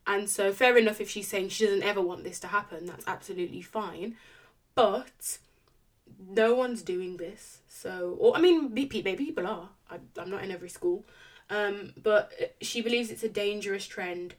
and 0.06 0.30
so, 0.30 0.52
fair 0.52 0.78
enough 0.78 1.00
if 1.00 1.10
she's 1.10 1.28
saying 1.28 1.50
she 1.50 1.66
doesn't 1.66 1.84
ever 1.84 2.02
want 2.02 2.24
this 2.24 2.40
to 2.42 2.48
happen, 2.48 2.86
that's 2.86 3.08
absolutely 3.08 3.62
fine. 3.62 4.16
But 4.76 5.38
no 6.20 6.56
one's 6.56 6.82
doing 6.82 7.18
this. 7.18 7.60
So, 7.68 8.18
or 8.20 8.36
I 8.36 8.42
mean, 8.42 8.74
maybe 8.74 9.02
people 9.16 9.48
are. 9.48 9.70
I, 9.90 10.00
I'm 10.18 10.30
not 10.30 10.44
in 10.44 10.52
every 10.52 10.70
school. 10.70 11.06
Um, 11.50 11.94
but 12.02 12.32
she 12.62 12.82
believes 12.82 13.12
it's 13.12 13.24
a 13.24 13.30
dangerous 13.30 13.86
trend 13.86 14.36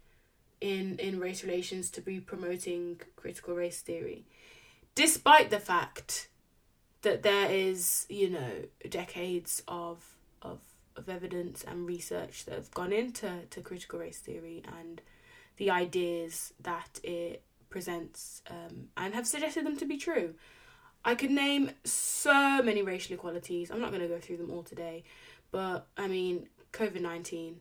in, 0.64 0.98
in 0.98 1.20
race 1.20 1.44
relations 1.44 1.90
to 1.90 2.00
be 2.00 2.18
promoting 2.20 2.98
critical 3.16 3.54
race 3.54 3.82
theory, 3.82 4.24
despite 4.94 5.50
the 5.50 5.60
fact 5.60 6.28
that 7.02 7.22
there 7.22 7.50
is, 7.50 8.06
you 8.08 8.30
know, 8.30 8.64
decades 8.88 9.62
of, 9.68 10.16
of, 10.40 10.60
of 10.96 11.10
evidence 11.10 11.64
and 11.68 11.86
research 11.86 12.46
that 12.46 12.54
have 12.54 12.70
gone 12.70 12.94
into 12.94 13.40
to 13.50 13.60
critical 13.60 13.98
race 13.98 14.16
theory 14.16 14.62
and 14.78 15.02
the 15.58 15.70
ideas 15.70 16.54
that 16.62 16.98
it 17.02 17.42
presents 17.68 18.40
um, 18.48 18.88
and 18.96 19.14
have 19.14 19.26
suggested 19.26 19.66
them 19.66 19.76
to 19.76 19.84
be 19.84 19.98
true. 19.98 20.32
I 21.04 21.14
could 21.14 21.30
name 21.30 21.72
so 21.84 22.62
many 22.62 22.80
racial 22.80 23.14
equalities. 23.14 23.70
I'm 23.70 23.82
not 23.82 23.90
going 23.90 24.00
to 24.00 24.08
go 24.08 24.18
through 24.18 24.38
them 24.38 24.50
all 24.50 24.62
today, 24.62 25.04
but 25.50 25.86
I 25.98 26.08
mean, 26.08 26.48
COVID 26.72 27.02
19, 27.02 27.60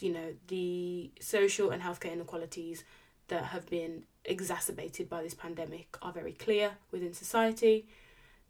you 0.00 0.12
know, 0.12 0.34
the 0.48 1.10
social 1.20 1.70
and 1.70 1.82
healthcare 1.82 2.12
inequalities 2.12 2.84
that 3.28 3.44
have 3.44 3.68
been 3.68 4.04
exacerbated 4.24 5.08
by 5.08 5.22
this 5.22 5.34
pandemic 5.34 5.96
are 6.02 6.12
very 6.12 6.32
clear 6.32 6.72
within 6.90 7.12
society. 7.12 7.86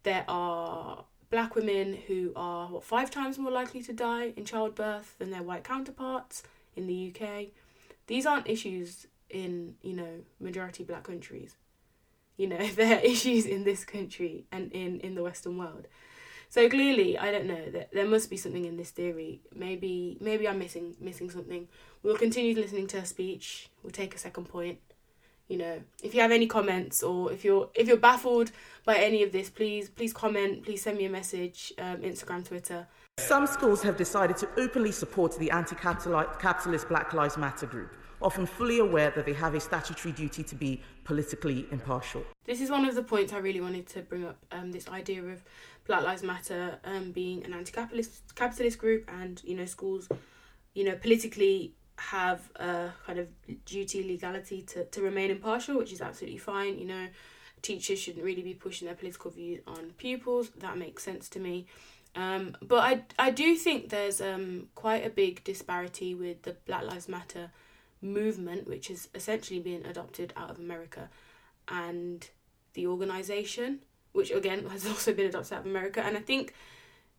There 0.03 0.25
are 0.27 1.03
black 1.29 1.55
women 1.55 1.97
who 2.07 2.31
are 2.35 2.67
what 2.67 2.83
five 2.83 3.11
times 3.11 3.37
more 3.37 3.51
likely 3.51 3.83
to 3.83 3.93
die 3.93 4.33
in 4.35 4.45
childbirth 4.45 5.15
than 5.19 5.29
their 5.29 5.43
white 5.43 5.63
counterparts 5.63 6.41
in 6.75 6.87
the 6.87 7.13
UK 7.13 7.47
these 8.09 8.25
aren't 8.25 8.49
issues 8.49 9.05
in 9.29 9.75
you 9.83 9.93
know 9.93 10.23
majority 10.39 10.83
black 10.83 11.03
countries. 11.03 11.55
You 12.35 12.47
know 12.47 12.67
they're 12.75 12.99
issues 12.99 13.45
in 13.45 13.63
this 13.63 13.85
country 13.85 14.45
and 14.51 14.71
in 14.73 14.99
in 14.99 15.15
the 15.15 15.23
western 15.23 15.57
world 15.57 15.87
so 16.49 16.67
clearly 16.69 17.17
i 17.17 17.31
don't 17.31 17.45
know 17.45 17.69
that 17.71 17.91
there 17.91 18.07
must 18.07 18.29
be 18.29 18.37
something 18.37 18.65
in 18.65 18.77
this 18.77 18.91
theory. 18.91 19.41
Maybe 19.55 20.17
maybe 20.19 20.47
i'm 20.47 20.59
missing 20.59 20.95
missing 20.99 21.29
something. 21.29 21.67
We'll 22.03 22.17
continue 22.17 22.55
listening 22.55 22.87
to 22.87 23.01
her 23.01 23.05
speech. 23.05 23.69
We'll 23.83 23.91
take 23.91 24.15
a 24.15 24.17
second 24.17 24.45
point. 24.45 24.79
You 25.47 25.57
know 25.57 25.81
if 26.03 26.13
you 26.13 26.21
have 26.21 26.31
any 26.31 26.47
comments 26.47 27.01
or 27.03 27.31
if 27.31 27.43
you're 27.43 27.69
if 27.73 27.87
you're 27.87 27.97
baffled 27.97 28.51
by 28.85 28.97
any 28.97 29.23
of 29.23 29.31
this 29.31 29.49
please 29.49 29.89
please 29.89 30.13
comment. 30.13 30.63
Please 30.63 30.81
send 30.81 30.97
me 30.97 31.05
a 31.05 31.09
message 31.09 31.73
um, 31.77 31.97
instagram 31.97 32.45
twitter. 32.45 32.87
Some 33.17 33.47
schools 33.47 33.81
have 33.83 33.97
decided 33.97 34.37
to 34.37 34.49
openly 34.57 34.93
support 34.93 35.37
the 35.37 35.51
anti-capitalist 35.51 36.87
black 36.87 37.13
lives 37.13 37.37
matter 37.37 37.65
group 37.65 37.91
often 38.21 38.45
fully 38.45 38.79
aware 38.79 39.11
that 39.11 39.25
they 39.25 39.33
have 39.33 39.55
a 39.55 39.59
statutory 39.59 40.11
duty 40.13 40.43
to 40.43 40.55
be 40.55 40.81
politically 41.03 41.65
impartial. 41.71 42.23
This 42.45 42.61
is 42.61 42.69
one 42.69 42.85
of 42.85 42.95
the 42.95 43.03
points 43.03 43.33
I 43.33 43.37
really 43.37 43.61
wanted 43.61 43.87
to 43.87 44.01
bring 44.01 44.25
up 44.25 44.37
um, 44.51 44.71
this 44.71 44.87
idea 44.89 45.23
of 45.23 45.43
Black 45.89 46.03
Lives 46.03 46.21
Matter 46.21 46.77
um, 46.85 47.11
being 47.11 47.43
an 47.45 47.51
anti 47.51 47.71
capitalist 47.71 48.35
capitalist 48.35 48.77
group 48.77 49.09
and, 49.19 49.41
you 49.43 49.55
know, 49.55 49.65
schools, 49.65 50.07
you 50.75 50.83
know, 50.83 50.95
politically 50.95 51.73
have 51.97 52.47
a 52.57 52.91
kind 53.07 53.17
of 53.17 53.27
duty, 53.65 54.03
legality 54.03 54.61
to, 54.61 54.85
to 54.85 55.01
remain 55.01 55.31
impartial, 55.31 55.79
which 55.79 55.91
is 55.91 55.99
absolutely 55.99 56.37
fine. 56.37 56.77
You 56.77 56.85
know, 56.85 57.07
teachers 57.63 57.97
shouldn't 57.97 58.23
really 58.23 58.43
be 58.43 58.53
pushing 58.53 58.85
their 58.85 58.93
political 58.93 59.31
views 59.31 59.61
on 59.65 59.89
pupils. 59.97 60.51
That 60.59 60.77
makes 60.77 61.01
sense 61.01 61.27
to 61.29 61.39
me. 61.39 61.65
Um, 62.15 62.55
but 62.61 62.83
I, 62.83 63.03
I 63.17 63.31
do 63.31 63.55
think 63.55 63.89
there's 63.89 64.21
um, 64.21 64.67
quite 64.75 65.03
a 65.03 65.09
big 65.09 65.43
disparity 65.43 66.13
with 66.13 66.43
the 66.43 66.55
Black 66.67 66.83
Lives 66.83 67.09
Matter 67.09 67.49
movement, 67.99 68.67
which 68.67 68.89
has 68.89 69.09
essentially 69.15 69.59
been 69.59 69.87
adopted 69.87 70.33
out 70.37 70.51
of 70.51 70.59
America, 70.59 71.09
and 71.67 72.29
the 72.75 72.85
organization, 72.85 73.79
which 74.11 74.31
again 74.31 74.65
has 74.69 74.85
also 74.87 75.13
been 75.13 75.27
adopted 75.27 75.53
out 75.53 75.59
of 75.61 75.65
America. 75.65 76.03
And 76.03 76.17
I 76.17 76.21
think 76.21 76.53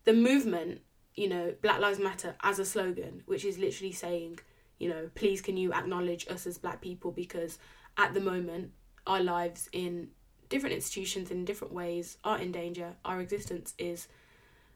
the 0.03 0.13
movement, 0.13 0.81
you 1.15 1.29
know, 1.29 1.53
Black 1.61 1.79
Lives 1.79 1.99
Matter 1.99 2.35
as 2.43 2.59
a 2.59 2.65
slogan, 2.65 3.23
which 3.25 3.45
is 3.45 3.57
literally 3.57 3.91
saying, 3.91 4.39
you 4.79 4.89
know, 4.89 5.09
please 5.15 5.41
can 5.41 5.57
you 5.57 5.73
acknowledge 5.73 6.27
us 6.29 6.47
as 6.47 6.57
black 6.57 6.81
people 6.81 7.11
because 7.11 7.59
at 7.97 8.13
the 8.13 8.19
moment 8.19 8.71
our 9.05 9.21
lives 9.21 9.69
in 9.71 10.09
different 10.49 10.75
institutions 10.75 11.31
in 11.31 11.45
different 11.45 11.73
ways 11.73 12.17
are 12.23 12.39
in 12.39 12.51
danger. 12.51 12.95
Our 13.05 13.21
existence 13.21 13.73
is 13.77 14.07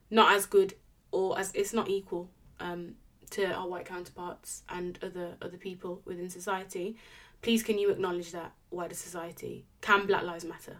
not 0.10 0.34
as 0.34 0.46
good 0.46 0.76
or 1.12 1.38
as 1.40 1.52
it's 1.54 1.74
not 1.74 1.90
equal 1.90 2.30
um, 2.60 2.96
to 3.32 3.52
our 3.54 3.68
white 3.68 3.86
counterparts 3.86 4.64
and 4.70 5.00
other 5.02 5.36
other 5.42 5.58
people 5.58 6.02
within 6.06 6.30
society 6.30 6.96
please 7.42 7.64
can 7.64 7.78
you 7.78 7.90
acknowledge 7.90 8.32
that 8.32 8.54
wider 8.72 8.96
society 8.96 9.66
can 9.82 10.06
black 10.06 10.24
lives 10.24 10.46
matter 10.46 10.78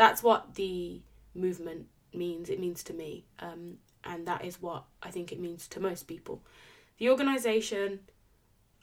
that's 0.00 0.22
what 0.22 0.54
the 0.54 1.00
movement 1.34 1.86
means 2.12 2.50
it 2.50 2.58
means 2.58 2.82
to 2.82 2.92
me 2.92 3.24
um, 3.38 3.76
and 4.04 4.26
that 4.26 4.44
is 4.44 4.60
what 4.60 4.84
i 5.02 5.10
think 5.10 5.30
it 5.30 5.38
means 5.38 5.68
to 5.68 5.78
most 5.78 6.08
people 6.08 6.42
the 6.98 7.08
organization 7.08 8.00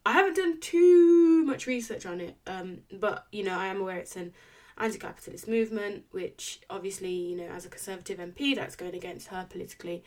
I 0.07 0.13
haven't 0.13 0.38
done 0.38 0.62
too 0.62 1.43
much 1.43 1.67
research 1.67 2.05
on 2.05 2.21
it, 2.21 2.38
um, 2.47 2.77
but 2.93 3.27
you 3.29 3.43
know, 3.43 3.59
I 3.59 3.65
am 3.65 3.81
aware 3.81 3.97
it's 3.97 4.15
an 4.15 4.31
anti-capitalist 4.77 5.50
movement, 5.50 6.05
which 6.12 6.62
obviously, 6.69 7.12
you 7.12 7.36
know, 7.36 7.47
as 7.47 7.65
a 7.65 7.69
conservative 7.69 8.17
MP, 8.17 8.55
that's 8.55 8.77
going 8.77 8.95
against 8.95 9.27
her 9.27 9.45
politically. 9.50 10.05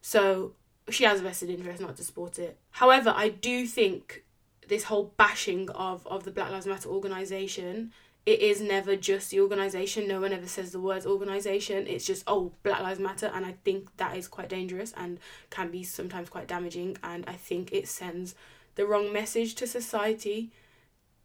So 0.00 0.54
she 0.88 1.04
has 1.04 1.20
a 1.20 1.24
vested 1.24 1.50
interest 1.50 1.82
not 1.82 1.98
to 1.98 2.02
support 2.02 2.38
it. 2.38 2.56
However, 2.70 3.12
I 3.14 3.28
do 3.28 3.66
think 3.66 4.24
this 4.66 4.84
whole 4.84 5.12
bashing 5.18 5.68
of 5.68 6.06
of 6.06 6.24
the 6.24 6.30
Black 6.30 6.50
Lives 6.50 6.66
Matter 6.66 6.88
organization 6.88 7.92
it 8.26 8.40
is 8.40 8.60
never 8.60 8.96
just 8.96 9.30
the 9.30 9.40
organization. 9.40 10.08
No 10.08 10.20
one 10.20 10.32
ever 10.32 10.46
says 10.46 10.72
the 10.72 10.80
words 10.80 11.04
organization. 11.06 11.86
It's 11.86 12.06
just 12.06 12.24
oh 12.26 12.52
black 12.62 12.80
lives 12.80 13.00
matter. 13.00 13.30
And 13.34 13.44
i 13.44 13.52
think 13.64 13.94
that 13.98 14.16
is 14.16 14.28
quite 14.28 14.48
dangerous 14.48 14.94
and 14.96 15.18
can 15.50 15.70
be 15.70 15.82
sometimes 15.82 16.30
quite 16.30 16.48
damaging. 16.48 16.96
And 17.02 17.24
i 17.28 17.34
think 17.34 17.72
it 17.72 17.88
sends 17.88 18.34
the 18.76 18.86
wrong 18.86 19.12
message 19.12 19.54
to 19.56 19.66
society 19.66 20.50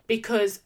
because 0.08 0.60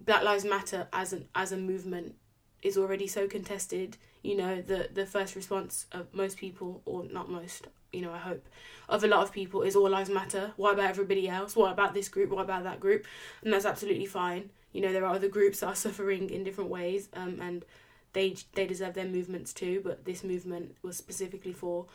black 0.00 0.22
lives 0.22 0.44
matter 0.44 0.86
as 0.92 1.12
an 1.12 1.28
as 1.34 1.50
a 1.50 1.56
movement 1.56 2.14
is 2.62 2.78
already 2.78 3.06
so 3.06 3.26
contested. 3.26 3.96
You 4.22 4.36
know 4.36 4.62
the 4.62 4.90
the 4.92 5.06
first 5.06 5.34
response 5.34 5.86
of 5.90 6.14
most 6.14 6.36
people 6.38 6.82
or 6.84 7.04
not 7.04 7.28
most 7.28 7.66
you 7.92 8.00
know 8.00 8.12
i 8.12 8.18
hope 8.18 8.44
of 8.88 9.04
a 9.04 9.06
lot 9.06 9.22
of 9.22 9.32
people 9.32 9.62
is 9.62 9.74
all 9.74 9.90
lives 9.90 10.08
matter. 10.08 10.52
What 10.56 10.74
about 10.74 10.90
everybody 10.90 11.28
else? 11.28 11.56
What 11.56 11.72
about 11.72 11.94
this 11.94 12.08
group? 12.08 12.30
What 12.30 12.42
about 12.42 12.62
that 12.62 12.78
group? 12.78 13.06
And 13.42 13.52
that's 13.52 13.66
absolutely 13.66 14.06
fine 14.06 14.50
you 14.74 14.82
know 14.82 14.92
there 14.92 15.06
are 15.06 15.14
other 15.14 15.28
groups 15.28 15.60
that 15.60 15.68
are 15.68 15.74
suffering 15.74 16.28
in 16.28 16.44
different 16.44 16.68
ways 16.68 17.08
um, 17.14 17.40
and 17.40 17.64
they 18.12 18.36
they 18.52 18.66
deserve 18.66 18.92
their 18.92 19.06
movements 19.06 19.54
too 19.54 19.80
but 19.82 20.04
this 20.04 20.22
movement 20.22 20.76
was 20.82 20.98
specifically 20.98 21.52
for 21.52 21.86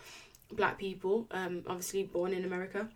black 0.51 0.79
people 0.79 1.27
um, 1.29 1.63
obviously 1.67 2.03
born 2.03 2.33
in 2.33 2.43
america 2.43 2.89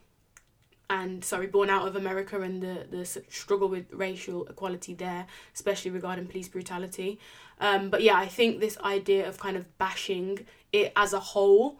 and 0.89 1.23
sorry 1.23 1.47
born 1.47 1.69
out 1.69 1.87
of 1.87 1.95
america 1.95 2.41
and 2.41 2.61
the 2.63 2.87
the 2.89 3.05
struggle 3.05 3.67
with 3.67 3.85
racial 3.91 4.45
equality 4.47 4.93
there 4.93 5.27
especially 5.53 5.91
regarding 5.91 6.25
police 6.27 6.47
brutality. 6.47 7.19
Um, 7.59 7.89
but 7.89 8.01
yeah 8.01 8.15
i 8.15 8.27
think 8.27 8.59
this 8.59 8.77
idea 8.79 9.27
of 9.27 9.37
kind 9.37 9.55
of 9.55 9.77
bashing 9.77 10.45
it 10.71 10.91
as 10.95 11.13
a 11.13 11.19
whole 11.19 11.79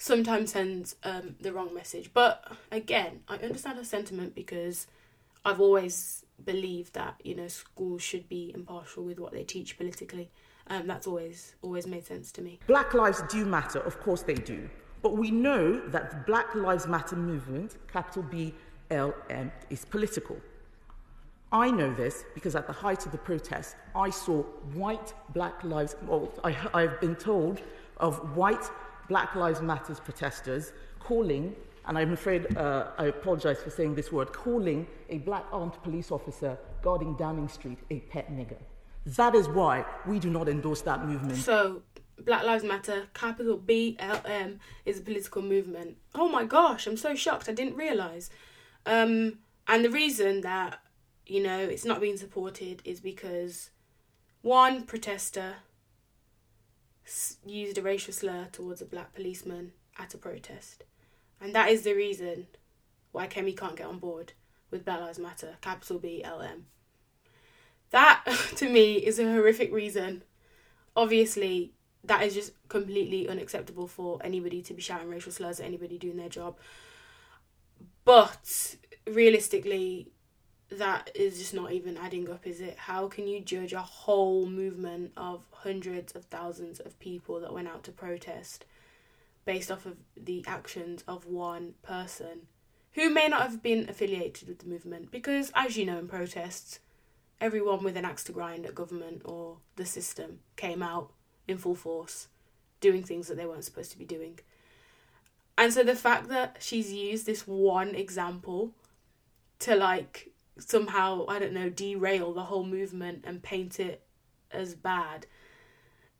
sometimes 0.00 0.52
sends 0.52 0.94
um, 1.02 1.34
the 1.40 1.52
wrong 1.52 1.74
message. 1.74 2.10
But 2.14 2.50
again 2.70 3.20
i 3.28 3.36
understand 3.36 3.78
her 3.78 3.84
sentiment 3.84 4.34
because 4.34 4.86
i've 5.44 5.60
always 5.60 6.24
believe 6.44 6.92
that 6.92 7.20
you 7.24 7.34
know 7.34 7.48
schools 7.48 8.02
should 8.02 8.28
be 8.28 8.52
impartial 8.54 9.04
with 9.04 9.18
what 9.18 9.32
they 9.32 9.44
teach 9.44 9.76
politically. 9.76 10.30
Um, 10.68 10.86
that's 10.86 11.06
always 11.06 11.54
always 11.62 11.86
made 11.86 12.04
sense 12.06 12.30
to 12.32 12.42
me. 12.42 12.60
Black 12.66 12.94
lives 12.94 13.22
do 13.30 13.44
matter, 13.44 13.80
of 13.80 14.00
course 14.00 14.22
they 14.22 14.34
do. 14.34 14.68
But 15.00 15.16
we 15.16 15.30
know 15.30 15.80
that 15.90 16.10
the 16.10 16.16
Black 16.26 16.54
Lives 16.54 16.88
Matter 16.88 17.14
movement, 17.14 17.76
capital 17.86 18.24
B 18.24 18.52
L 18.90 19.14
M, 19.30 19.52
is 19.70 19.84
political. 19.84 20.36
I 21.52 21.70
know 21.70 21.94
this 21.94 22.24
because 22.34 22.54
at 22.56 22.66
the 22.66 22.72
height 22.72 23.06
of 23.06 23.12
the 23.12 23.18
protest, 23.18 23.76
I 23.94 24.10
saw 24.10 24.42
white 24.74 25.14
Black 25.32 25.64
Lives, 25.64 25.96
well, 26.06 26.30
I, 26.44 26.54
I've 26.74 27.00
been 27.00 27.14
told 27.14 27.62
of 27.98 28.36
white 28.36 28.64
Black 29.08 29.34
Lives 29.34 29.62
Matters 29.62 30.00
protesters 30.00 30.72
calling 30.98 31.54
and 31.88 31.98
I'm 31.98 32.12
afraid 32.12 32.56
uh, 32.56 32.88
I 32.96 33.06
apologize 33.06 33.60
for 33.60 33.70
saying 33.70 33.94
this 33.96 34.12
word, 34.12 34.32
calling 34.32 34.86
a 35.08 35.18
black 35.18 35.46
armed 35.50 35.74
police 35.82 36.12
officer 36.12 36.56
guarding 36.82 37.14
Downing 37.16 37.48
Street 37.48 37.78
a 37.90 38.00
pet 38.00 38.30
nigger. 38.30 38.60
That 39.06 39.34
is 39.34 39.48
why 39.48 39.84
we 40.06 40.18
do 40.18 40.30
not 40.30 40.48
endorse 40.48 40.82
that 40.82 41.04
movement. 41.06 41.38
So, 41.38 41.82
Black 42.18 42.44
Lives 42.44 42.64
Matter, 42.64 43.08
capital 43.14 43.56
B 43.56 43.96
L 43.98 44.20
M, 44.26 44.60
is 44.84 44.98
a 44.98 45.02
political 45.02 45.40
movement. 45.40 45.96
Oh 46.14 46.28
my 46.28 46.44
gosh, 46.44 46.86
I'm 46.86 46.96
so 46.96 47.14
shocked. 47.14 47.48
I 47.48 47.52
didn't 47.52 47.76
realize. 47.76 48.28
Um, 48.84 49.38
and 49.66 49.84
the 49.84 49.90
reason 49.90 50.42
that 50.42 50.80
you 51.26 51.42
know 51.42 51.58
it's 51.58 51.84
not 51.84 52.00
being 52.00 52.16
supported 52.16 52.82
is 52.84 53.00
because 53.00 53.70
one 54.42 54.82
protester 54.82 55.56
used 57.46 57.78
a 57.78 57.82
racial 57.82 58.12
slur 58.12 58.48
towards 58.52 58.82
a 58.82 58.84
black 58.84 59.14
policeman 59.14 59.72
at 59.98 60.12
a 60.12 60.18
protest. 60.18 60.84
And 61.40 61.54
that 61.54 61.70
is 61.70 61.82
the 61.82 61.94
reason 61.94 62.46
why 63.12 63.26
Kemi 63.26 63.56
can't 63.56 63.76
get 63.76 63.86
on 63.86 63.98
board 63.98 64.32
with 64.70 64.84
Black 64.84 65.00
Lives 65.00 65.18
Matter, 65.18 65.56
capital 65.60 65.98
B 65.98 66.22
L 66.22 66.40
M. 66.40 66.66
That, 67.90 68.24
to 68.56 68.68
me, 68.68 68.94
is 68.94 69.18
a 69.18 69.24
horrific 69.24 69.72
reason. 69.72 70.22
Obviously, 70.96 71.72
that 72.04 72.22
is 72.22 72.34
just 72.34 72.52
completely 72.68 73.28
unacceptable 73.28 73.86
for 73.86 74.18
anybody 74.22 74.62
to 74.62 74.74
be 74.74 74.82
shouting 74.82 75.08
racial 75.08 75.32
slurs 75.32 75.60
at 75.60 75.66
anybody 75.66 75.98
doing 75.98 76.16
their 76.16 76.28
job. 76.28 76.56
But 78.04 78.76
realistically, 79.06 80.10
that 80.70 81.10
is 81.14 81.38
just 81.38 81.54
not 81.54 81.72
even 81.72 81.96
adding 81.96 82.30
up, 82.30 82.46
is 82.46 82.60
it? 82.60 82.76
How 82.76 83.08
can 83.08 83.26
you 83.26 83.40
judge 83.40 83.72
a 83.72 83.80
whole 83.80 84.46
movement 84.46 85.12
of 85.16 85.46
hundreds 85.50 86.12
of 86.12 86.24
thousands 86.26 86.80
of 86.80 86.98
people 86.98 87.40
that 87.40 87.52
went 87.52 87.68
out 87.68 87.84
to 87.84 87.92
protest 87.92 88.64
based 89.48 89.70
off 89.70 89.86
of 89.86 89.96
the 90.14 90.44
actions 90.46 91.02
of 91.08 91.24
one 91.24 91.72
person 91.82 92.42
who 92.92 93.08
may 93.08 93.28
not 93.28 93.40
have 93.40 93.62
been 93.62 93.88
affiliated 93.88 94.46
with 94.46 94.58
the 94.58 94.66
movement 94.66 95.10
because 95.10 95.50
as 95.54 95.74
you 95.74 95.86
know 95.86 95.98
in 95.98 96.06
protests 96.06 96.80
everyone 97.40 97.82
with 97.82 97.96
an 97.96 98.04
axe 98.04 98.22
to 98.22 98.30
grind 98.30 98.66
at 98.66 98.74
government 98.74 99.22
or 99.24 99.56
the 99.76 99.86
system 99.86 100.40
came 100.56 100.82
out 100.82 101.12
in 101.46 101.56
full 101.56 101.74
force 101.74 102.28
doing 102.82 103.02
things 103.02 103.26
that 103.26 103.38
they 103.38 103.46
weren't 103.46 103.64
supposed 103.64 103.90
to 103.90 103.98
be 103.98 104.04
doing. 104.04 104.38
And 105.56 105.72
so 105.72 105.82
the 105.82 105.96
fact 105.96 106.28
that 106.28 106.58
she's 106.60 106.92
used 106.92 107.24
this 107.24 107.46
one 107.46 107.94
example 107.94 108.72
to 109.60 109.74
like 109.74 110.30
somehow 110.58 111.24
i 111.26 111.38
don't 111.38 111.52
know 111.52 111.70
derail 111.70 112.32
the 112.32 112.42
whole 112.42 112.64
movement 112.64 113.24
and 113.26 113.42
paint 113.42 113.78
it 113.78 114.02
as 114.50 114.74
bad 114.74 115.24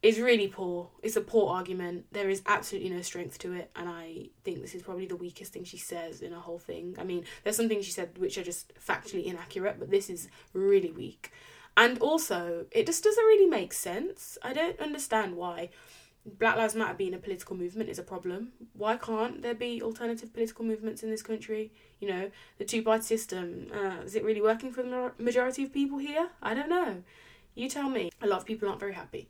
is 0.03 0.21
really 0.21 0.49
poor. 0.49 0.91
It's 1.03 1.17
a 1.17 1.21
poor 1.21 1.53
argument. 1.53 2.07
There 2.13 2.31
is 2.31 2.43
absolutely 2.47 2.91
no 2.91 3.03
strength 3.03 3.39
to 3.41 3.53
it, 3.53 3.71
and 3.75 3.89
I 3.89 4.29
think 4.45 4.63
this 4.63 4.75
is 4.75 4.83
probably 4.83 5.07
the 5.07 5.17
weakest 5.17 5.53
thing 5.53 5.65
she 5.65 5.79
says 5.79 6.21
in 6.21 6.33
a 6.33 6.41
whole 6.41 6.59
thing. 6.59 6.97
I 6.99 7.05
mean, 7.05 7.25
there's 7.43 7.57
some 7.57 7.69
things 7.69 7.85
she 7.85 7.93
said 7.93 8.17
which 8.19 8.39
are 8.39 8.45
just 8.45 8.73
factually 8.77 9.25
inaccurate, 9.25 9.77
but 9.79 9.91
this 9.91 10.09
is 10.09 10.29
really 10.53 10.93
weak. 10.93 11.33
And 11.77 11.99
also, 11.99 12.67
it 12.71 12.87
just 12.87 13.05
doesn't 13.05 13.25
really 13.25 13.47
make 13.47 13.73
sense. 13.73 14.39
I 14.43 14.53
don't 14.53 14.79
understand 14.81 15.37
why 15.37 15.71
Black 16.25 16.57
Lives 16.57 16.75
Matter 16.75 16.95
being 16.95 17.15
a 17.15 17.19
political 17.19 17.57
movement 17.57 17.89
is 17.89 17.99
a 17.99 18.03
problem. 18.03 18.53
Why 18.75 18.97
can't 18.97 19.43
there 19.43 19.55
be 19.55 19.83
alternative 19.83 20.33
political 20.33 20.65
movements 20.65 21.03
in 21.03 21.11
this 21.11 21.23
country? 21.23 21.73
You 22.01 22.09
know, 22.09 22.31
the 22.59 22.65
two 22.65 22.83
party 22.83 23.05
system, 23.05 23.69
uh, 23.75 24.03
is 24.05 24.15
it 24.15 24.25
really 24.25 24.43
working 24.43 24.73
for 24.73 24.83
the 24.83 25.13
majority 25.19 25.65
of 25.65 25.73
people 25.73 25.99
here? 25.99 26.29
I 26.43 26.55
don't 26.55 26.69
know. 26.69 27.03
You 27.55 27.69
tell 27.69 27.89
me. 27.89 28.11
A 28.21 28.27
lot 28.27 28.41
of 28.41 28.47
people 28.47 28.69
aren't 28.69 28.81
very 28.81 28.95
happy. 28.95 29.29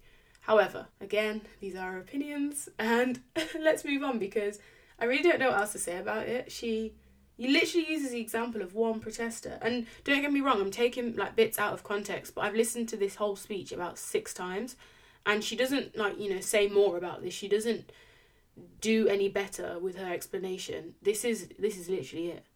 However, 0.49 0.87
again, 1.03 1.43
these 1.61 1.77
are 1.77 1.99
opinions, 1.99 2.71
and 2.79 3.21
let's 3.61 3.85
move 3.85 4.03
on 4.03 4.19
because 4.19 4.59
I 4.99 5.05
really 5.05 5.23
don't 5.23 5.39
know 5.39 5.51
what 5.51 5.61
else 5.61 5.73
to 5.73 5.79
say 5.79 5.99
about 5.99 6.27
it. 6.27 6.51
She 6.51 6.95
you 7.37 7.53
literally 7.53 7.87
uses 7.89 8.13
the 8.13 8.21
example 8.21 8.63
of 8.63 8.75
one 8.75 8.99
protester, 8.99 9.59
and 9.61 9.87
don't 10.05 10.23
get 10.23 10.33
me 10.33 10.41
wrong, 10.41 10.59
I'm 10.59 10.71
taking 10.71 11.15
like 11.17 11.37
bits 11.37 11.59
out 11.59 11.75
of 11.75 11.85
context, 11.85 12.35
but 12.35 12.45
I've 12.45 12.55
listened 12.55 12.89
to 12.89 12.97
this 12.97 13.17
whole 13.17 13.37
speech 13.37 13.73
about 13.73 13.99
six 13.99 14.33
times, 14.33 14.75
and 15.27 15.45
she 15.45 15.55
doesn't 15.55 15.99
like 15.99 16.19
you 16.19 16.33
know 16.33 16.41
say 16.41 16.67
more 16.67 16.97
about 16.97 17.23
this. 17.23 17.35
She 17.35 17.47
doesn't 17.47 17.93
do 18.81 19.07
any 19.07 19.29
better 19.29 19.79
with 19.79 19.97
her 19.97 20.11
explanation. 20.11 20.95
This 21.03 21.27
is 21.27 21.51
this 21.59 21.77
is 21.77 21.91
literally 21.91 22.29
it. 22.29 22.47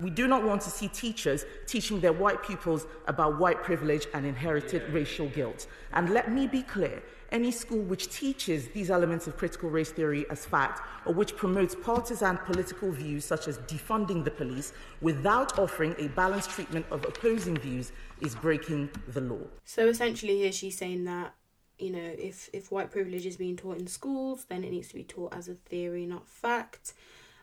We 0.00 0.10
do 0.10 0.26
not 0.26 0.42
want 0.42 0.60
to 0.62 0.70
see 0.70 0.88
teachers 0.88 1.44
teaching 1.66 2.00
their 2.00 2.12
white 2.12 2.42
pupils 2.42 2.86
about 3.06 3.38
white 3.38 3.62
privilege 3.62 4.08
and 4.12 4.26
inherited 4.26 4.82
racial 4.92 5.28
guilt. 5.28 5.68
And 5.92 6.10
let 6.10 6.32
me 6.32 6.48
be 6.48 6.62
clear 6.62 7.00
any 7.32 7.50
school 7.50 7.82
which 7.82 8.08
teaches 8.10 8.68
these 8.68 8.90
elements 8.90 9.26
of 9.26 9.36
critical 9.36 9.70
race 9.70 9.90
theory 9.90 10.24
as 10.30 10.44
fact 10.44 10.80
or 11.06 11.14
which 11.14 11.36
promotes 11.36 11.74
partisan 11.74 12.38
political 12.38 12.90
views 12.90 13.24
such 13.24 13.48
as 13.48 13.58
defunding 13.58 14.24
the 14.24 14.30
police 14.30 14.72
without 15.00 15.58
offering 15.58 15.94
a 15.98 16.08
balanced 16.08 16.50
treatment 16.50 16.86
of 16.90 17.04
opposing 17.04 17.56
views 17.56 17.92
is 18.20 18.34
breaking 18.34 18.90
the 19.08 19.20
law. 19.20 19.46
So 19.64 19.88
essentially 19.88 20.38
here 20.38 20.52
she's 20.52 20.76
saying 20.76 21.04
that 21.04 21.34
you 21.78 21.90
know 21.90 22.14
if 22.18 22.48
if 22.52 22.70
white 22.70 22.90
privilege 22.90 23.26
is 23.26 23.36
being 23.36 23.56
taught 23.56 23.78
in 23.78 23.86
schools 23.86 24.46
then 24.48 24.62
it 24.64 24.70
needs 24.70 24.88
to 24.88 24.94
be 24.94 25.02
taught 25.02 25.34
as 25.34 25.48
a 25.48 25.54
theory 25.54 26.06
not 26.06 26.28
fact 26.28 26.92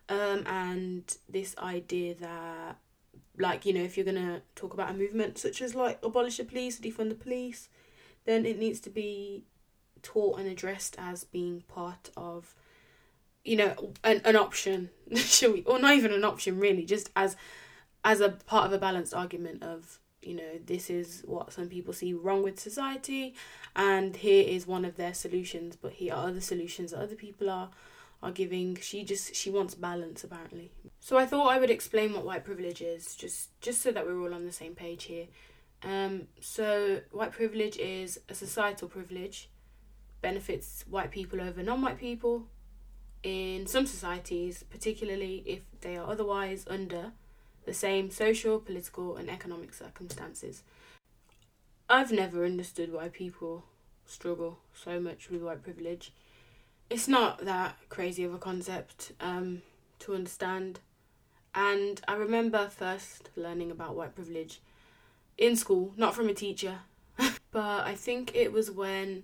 um, 0.10 0.44
and 0.46 1.18
this 1.30 1.56
idea 1.58 2.16
that 2.16 2.78
like 3.38 3.66
you 3.66 3.74
know 3.74 3.82
if 3.82 3.98
you're 3.98 4.06
gonna 4.06 4.42
talk 4.56 4.74
about 4.74 4.90
a 4.90 4.94
movement 4.94 5.38
such 5.38 5.62
as 5.62 5.76
like 5.76 6.00
abolish 6.04 6.38
the 6.38 6.44
police 6.44 6.80
defund 6.80 7.10
the 7.10 7.16
police 7.16 7.70
then 8.26 8.46
it 8.46 8.58
needs 8.60 8.80
to 8.80 8.90
be 8.90 9.46
taught 10.04 10.40
and 10.40 10.48
addressed 10.48 10.96
as 10.98 11.24
being 11.24 11.64
part 11.68 12.10
of 12.18 12.56
you 13.44 13.56
know 13.56 13.94
an, 14.04 14.22
an 14.26 14.36
option 14.36 14.90
shall 15.16 15.54
we 15.54 15.64
or 15.64 15.80
not 15.80 15.96
even 15.96 16.14
an 16.14 16.24
option 16.24 16.60
really 16.60 16.86
just 16.86 17.10
as 17.16 17.36
as 18.04 18.22
a 18.22 18.30
part 18.30 18.66
of 18.66 18.74
a 18.74 18.78
balanced 18.78 19.14
argument 19.14 19.64
of 19.64 20.00
you 20.22 20.36
know 20.36 20.60
this 20.66 20.90
is 20.90 21.24
what 21.26 21.52
some 21.52 21.68
people 21.68 21.94
see 21.94 22.14
wrong 22.14 22.44
with 22.44 22.60
society 22.60 23.34
and 23.76 24.18
here 24.18 24.46
is 24.48 24.68
one 24.68 24.86
of 24.86 24.96
their 24.96 25.14
solutions 25.14 25.76
but 25.76 25.94
here 25.94 26.14
are 26.14 26.28
other 26.28 26.42
solutions 26.42 26.92
that 26.92 27.00
other 27.00 27.16
people 27.16 27.50
are 27.50 27.70
are 28.24 28.32
giving. 28.32 28.78
She 28.82 29.04
just 29.04 29.36
she 29.36 29.50
wants 29.50 29.76
balance 29.76 30.24
apparently. 30.24 30.72
So 31.00 31.18
I 31.18 31.26
thought 31.26 31.48
I 31.48 31.60
would 31.60 31.70
explain 31.70 32.14
what 32.14 32.26
white 32.26 32.46
privilege 32.46 32.82
is, 32.82 33.16
just 33.16 33.60
just 33.62 33.82
so 33.82 33.92
that 33.92 34.06
we're 34.06 34.22
all 34.22 34.34
on 34.34 34.46
the 34.46 34.52
same 34.52 34.76
page 34.76 35.06
here. 35.06 35.28
Um, 35.84 36.28
so 36.40 37.02
white 37.12 37.32
privilege 37.32 37.78
is 37.78 38.20
a 38.30 38.36
societal 38.36 38.88
privilege, 38.88 39.50
benefits 40.22 40.86
white 40.90 41.12
people 41.12 41.42
over 41.42 41.64
non-white 41.64 42.00
people. 42.00 42.48
In 43.24 43.68
some 43.68 43.86
societies, 43.86 44.64
particularly 44.70 45.44
if 45.46 45.62
they 45.82 45.96
are 45.96 46.10
otherwise 46.10 46.66
under 46.68 47.12
the 47.66 47.74
same 47.74 48.10
social, 48.10 48.60
political, 48.60 49.18
and 49.18 49.30
economic 49.30 49.74
circumstances. 49.74 50.64
I've 51.90 52.12
never 52.12 52.46
understood 52.46 52.92
why 52.92 53.10
people 53.10 53.66
struggle 54.06 54.60
so 54.74 55.00
much 55.00 55.30
with 55.30 55.42
white 55.42 55.64
privilege. 55.64 56.14
It's 56.90 57.08
not 57.08 57.46
that 57.46 57.78
crazy 57.90 58.24
of 58.24 58.34
a 58.34 58.38
concept 58.38 59.12
um, 59.20 59.62
to 60.00 60.16
understand. 60.16 60.80
And 61.54 62.02
I 62.08 62.14
remember 62.14 62.70
first 62.70 63.30
learning 63.36 63.72
about 63.72 63.96
white 63.96 64.16
privilege 64.16 64.62
in 65.38 65.56
school, 65.56 65.94
not 65.98 66.16
from 66.16 66.30
a 66.30 66.34
teacher, 66.34 66.80
but 67.52 67.86
I 67.86 67.96
think 67.96 68.36
it 68.36 68.52
was 68.52 68.72
when 68.72 69.24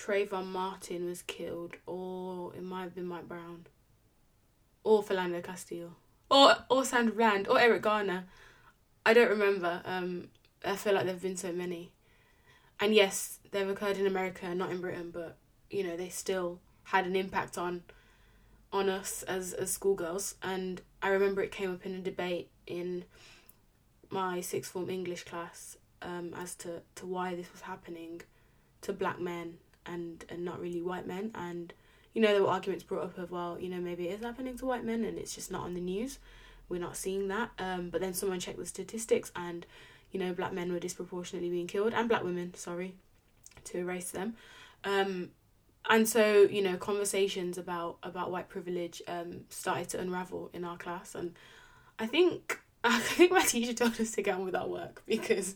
Trayvon 0.00 0.46
Martin 0.46 1.04
was 1.04 1.22
killed, 1.22 1.74
or 1.86 2.54
it 2.54 2.62
might 2.62 2.84
have 2.84 2.94
been 2.94 3.06
Mike 3.06 3.28
Brown, 3.28 3.66
or 4.82 5.02
Philando 5.02 5.42
Castile, 5.44 5.96
or 6.30 6.56
or 6.70 6.84
Sandra 6.84 7.14
Bland, 7.14 7.48
or 7.48 7.60
Eric 7.60 7.82
Garner. 7.82 8.24
I 9.04 9.12
don't 9.12 9.28
remember. 9.28 9.82
Um, 9.84 10.28
I 10.64 10.76
feel 10.76 10.94
like 10.94 11.04
there've 11.04 11.20
been 11.20 11.36
so 11.36 11.52
many, 11.52 11.92
and 12.80 12.94
yes, 12.94 13.40
they've 13.50 13.68
occurred 13.68 13.98
in 13.98 14.06
America, 14.06 14.54
not 14.54 14.70
in 14.70 14.80
Britain, 14.80 15.10
but 15.12 15.36
you 15.70 15.84
know 15.84 15.96
they 15.96 16.08
still 16.08 16.60
had 16.84 17.06
an 17.06 17.14
impact 17.14 17.58
on 17.58 17.82
on 18.72 18.88
us 18.88 19.22
as 19.24 19.52
as 19.52 19.70
schoolgirls. 19.70 20.36
And 20.42 20.80
I 21.02 21.08
remember 21.08 21.42
it 21.42 21.52
came 21.52 21.72
up 21.74 21.84
in 21.84 21.94
a 21.94 22.00
debate 22.00 22.50
in 22.66 23.04
my 24.08 24.40
sixth 24.40 24.72
form 24.72 24.88
English 24.88 25.24
class 25.24 25.76
um, 26.00 26.32
as 26.36 26.54
to, 26.56 26.80
to 26.96 27.06
why 27.06 27.34
this 27.34 27.52
was 27.52 27.62
happening 27.62 28.22
to 28.80 28.92
black 28.92 29.20
men 29.20 29.58
and, 29.86 30.24
and 30.28 30.44
not 30.44 30.60
really 30.60 30.82
white 30.82 31.06
men. 31.06 31.30
And, 31.34 31.72
you 32.14 32.22
know, 32.22 32.28
there 32.28 32.42
were 32.42 32.48
arguments 32.48 32.84
brought 32.84 33.04
up 33.04 33.18
of, 33.18 33.30
well, 33.30 33.58
you 33.60 33.68
know, 33.68 33.80
maybe 33.80 34.08
it 34.08 34.18
is 34.18 34.24
happening 34.24 34.56
to 34.58 34.66
white 34.66 34.84
men 34.84 35.04
and 35.04 35.18
it's 35.18 35.34
just 35.34 35.50
not 35.50 35.62
on 35.62 35.74
the 35.74 35.80
news. 35.80 36.18
We're 36.68 36.80
not 36.80 36.96
seeing 36.96 37.28
that. 37.28 37.50
Um, 37.58 37.90
but 37.90 38.00
then 38.00 38.14
someone 38.14 38.40
checked 38.40 38.58
the 38.58 38.66
statistics 38.66 39.32
and, 39.34 39.66
you 40.12 40.20
know, 40.20 40.32
black 40.32 40.52
men 40.52 40.72
were 40.72 40.80
disproportionately 40.80 41.50
being 41.50 41.66
killed 41.66 41.92
and 41.92 42.08
black 42.08 42.24
women, 42.24 42.54
sorry, 42.54 42.94
to 43.64 43.78
erase 43.78 44.10
them. 44.10 44.34
Um, 44.84 45.30
and 45.88 46.08
so, 46.08 46.42
you 46.42 46.62
know, 46.62 46.76
conversations 46.76 47.58
about, 47.58 47.98
about 48.02 48.30
white 48.30 48.48
privilege 48.48 49.02
um, 49.08 49.42
started 49.48 49.88
to 49.90 50.00
unravel 50.00 50.50
in 50.52 50.64
our 50.64 50.76
class. 50.76 51.14
And 51.14 51.34
I 51.98 52.06
think 52.06 52.60
I 52.84 52.98
think 52.98 53.30
my 53.30 53.42
teacher 53.42 53.74
told 53.74 54.00
us 54.00 54.12
to 54.12 54.22
get 54.22 54.36
on 54.36 54.44
with 54.44 54.54
our 54.54 54.66
work 54.66 55.02
because 55.06 55.54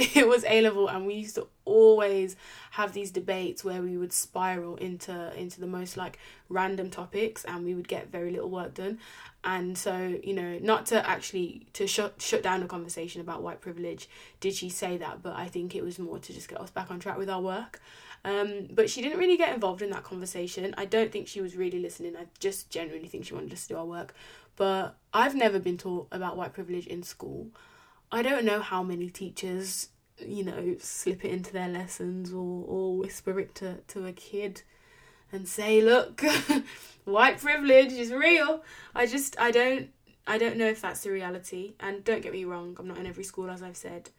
it 0.14 0.26
was 0.26 0.44
A 0.44 0.62
level 0.62 0.88
and 0.88 1.06
we 1.06 1.14
used 1.14 1.34
to 1.34 1.46
always 1.66 2.34
have 2.72 2.92
these 2.94 3.10
debates 3.10 3.62
where 3.62 3.82
we 3.82 3.98
would 3.98 4.12
spiral 4.12 4.76
into 4.76 5.32
into 5.38 5.60
the 5.60 5.66
most 5.66 5.96
like 5.96 6.18
random 6.48 6.88
topics 6.90 7.44
and 7.44 7.64
we 7.64 7.74
would 7.74 7.86
get 7.86 8.10
very 8.10 8.30
little 8.30 8.48
work 8.48 8.74
done. 8.74 8.98
And 9.44 9.76
so, 9.76 10.18
you 10.22 10.34
know, 10.34 10.58
not 10.60 10.86
to 10.86 11.06
actually 11.08 11.66
to 11.74 11.86
shut 11.86 12.14
shut 12.20 12.42
down 12.42 12.62
a 12.62 12.66
conversation 12.66 13.20
about 13.20 13.42
white 13.42 13.60
privilege, 13.60 14.08
did 14.40 14.54
she 14.54 14.70
say 14.70 14.96
that, 14.96 15.22
but 15.22 15.34
I 15.36 15.48
think 15.48 15.74
it 15.74 15.84
was 15.84 15.98
more 15.98 16.18
to 16.18 16.32
just 16.32 16.48
get 16.48 16.60
us 16.60 16.70
back 16.70 16.90
on 16.90 16.98
track 16.98 17.18
with 17.18 17.28
our 17.28 17.40
work. 17.42 17.80
Um, 18.24 18.68
but 18.70 18.90
she 18.90 19.00
didn't 19.02 19.18
really 19.18 19.36
get 19.36 19.54
involved 19.54 19.82
in 19.82 19.90
that 19.90 20.04
conversation. 20.04 20.74
I 20.76 20.84
don't 20.84 21.10
think 21.10 21.28
she 21.28 21.40
was 21.40 21.56
really 21.56 21.78
listening. 21.78 22.16
I 22.16 22.26
just 22.38 22.70
genuinely 22.70 23.08
think 23.08 23.24
she 23.26 23.34
wanted 23.34 23.52
us 23.52 23.62
to 23.62 23.74
do 23.74 23.78
our 23.78 23.86
work. 23.86 24.14
But 24.56 24.94
I've 25.14 25.34
never 25.34 25.58
been 25.58 25.78
taught 25.78 26.08
about 26.12 26.36
white 26.36 26.52
privilege 26.52 26.86
in 26.86 27.02
school. 27.02 27.48
I 28.12 28.22
don't 28.22 28.44
know 28.44 28.60
how 28.60 28.82
many 28.82 29.08
teachers, 29.08 29.88
you 30.18 30.44
know, 30.44 30.76
slip 30.78 31.24
it 31.24 31.30
into 31.30 31.52
their 31.52 31.68
lessons 31.68 32.32
or, 32.32 32.64
or 32.66 32.96
whisper 32.96 33.38
it 33.38 33.54
to, 33.56 33.78
to 33.88 34.06
a 34.06 34.12
kid 34.12 34.62
and 35.32 35.46
say, 35.46 35.80
look, 35.80 36.22
white 37.04 37.38
privilege 37.38 37.92
is 37.92 38.12
real. 38.12 38.62
I 38.94 39.06
just 39.06 39.38
I 39.40 39.50
don't 39.50 39.90
I 40.26 40.38
don't 40.38 40.56
know 40.56 40.66
if 40.66 40.80
that's 40.80 41.02
the 41.02 41.10
reality. 41.10 41.74
And 41.80 42.04
don't 42.04 42.22
get 42.22 42.32
me 42.32 42.44
wrong, 42.44 42.76
I'm 42.78 42.88
not 42.88 42.98
in 42.98 43.06
every 43.06 43.24
school 43.24 43.50
as 43.50 43.62
I've 43.62 43.76
said, 43.76 44.10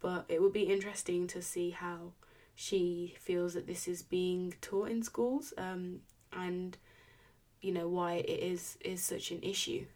but 0.00 0.24
it 0.28 0.40
would 0.40 0.52
be 0.52 0.62
interesting 0.62 1.26
to 1.28 1.42
see 1.42 1.70
how 1.70 2.12
she 2.54 3.14
feels 3.18 3.54
that 3.54 3.66
this 3.66 3.88
is 3.88 4.02
being 4.02 4.54
taught 4.60 4.90
in 4.90 5.02
schools. 5.02 5.52
Um, 5.58 6.00
and 6.32 6.76
you 7.60 7.72
know 7.72 7.88
why 7.88 8.14
it 8.14 8.40
is 8.42 8.78
is 8.84 9.02
such 9.02 9.30
an 9.30 9.42
issue. 9.42 9.86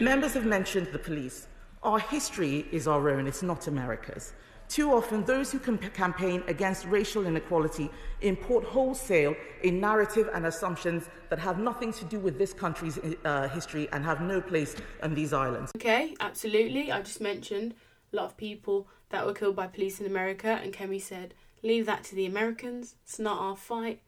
Members 0.00 0.34
have 0.34 0.44
mentioned 0.44 0.88
the 0.92 0.98
police. 0.98 1.46
Our 1.84 1.98
history 1.98 2.66
is 2.72 2.88
our 2.88 3.10
own, 3.10 3.26
it's 3.26 3.42
not 3.42 3.66
America's. 3.68 4.32
Too 4.68 4.90
often, 4.92 5.22
those 5.24 5.52
who 5.52 5.58
campaign 5.58 6.42
against 6.48 6.86
racial 6.86 7.26
inequality 7.26 7.90
import 8.22 8.64
wholesale 8.64 9.36
a 9.62 9.70
narrative 9.70 10.30
and 10.32 10.46
assumptions 10.46 11.10
that 11.28 11.38
have 11.38 11.58
nothing 11.58 11.92
to 11.92 12.04
do 12.06 12.18
with 12.18 12.38
this 12.38 12.54
country's 12.54 12.98
uh, 13.26 13.48
history 13.48 13.86
and 13.92 14.02
have 14.02 14.22
no 14.22 14.40
place 14.40 14.74
on 15.02 15.14
these 15.14 15.34
islands. 15.34 15.70
Okay, 15.76 16.16
absolutely. 16.18 16.90
I 16.90 17.02
just 17.02 17.20
mentioned 17.20 17.74
a 18.12 18.16
lot 18.16 18.24
of 18.24 18.36
people 18.38 18.88
that 19.10 19.26
were 19.26 19.34
killed 19.34 19.54
by 19.54 19.66
police 19.66 20.00
in 20.00 20.06
America, 20.06 20.58
and 20.62 20.72
Kemi 20.72 21.00
said, 21.00 21.34
Leave 21.62 21.84
that 21.86 22.02
to 22.04 22.14
the 22.14 22.24
Americans. 22.24 22.94
It's 23.04 23.18
not 23.18 23.38
our 23.38 23.56
fight 23.56 24.00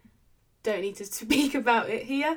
don't 0.66 0.80
need 0.80 0.96
to 0.96 1.04
speak 1.20 1.54
about 1.54 1.88
it 1.88 2.04
here. 2.04 2.36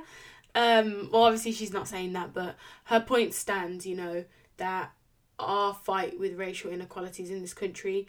Um, 0.55 1.09
well, 1.11 1.23
obviously 1.23 1.51
she's 1.51 1.73
not 1.73 1.87
saying 1.87 2.13
that, 2.13 2.33
but 2.33 2.55
her 2.85 2.99
point 2.99 3.33
stands. 3.33 3.85
You 3.85 3.95
know 3.95 4.25
that 4.57 4.91
our 5.39 5.73
fight 5.73 6.19
with 6.19 6.37
racial 6.37 6.71
inequalities 6.71 7.31
in 7.31 7.41
this 7.41 7.53
country, 7.53 8.07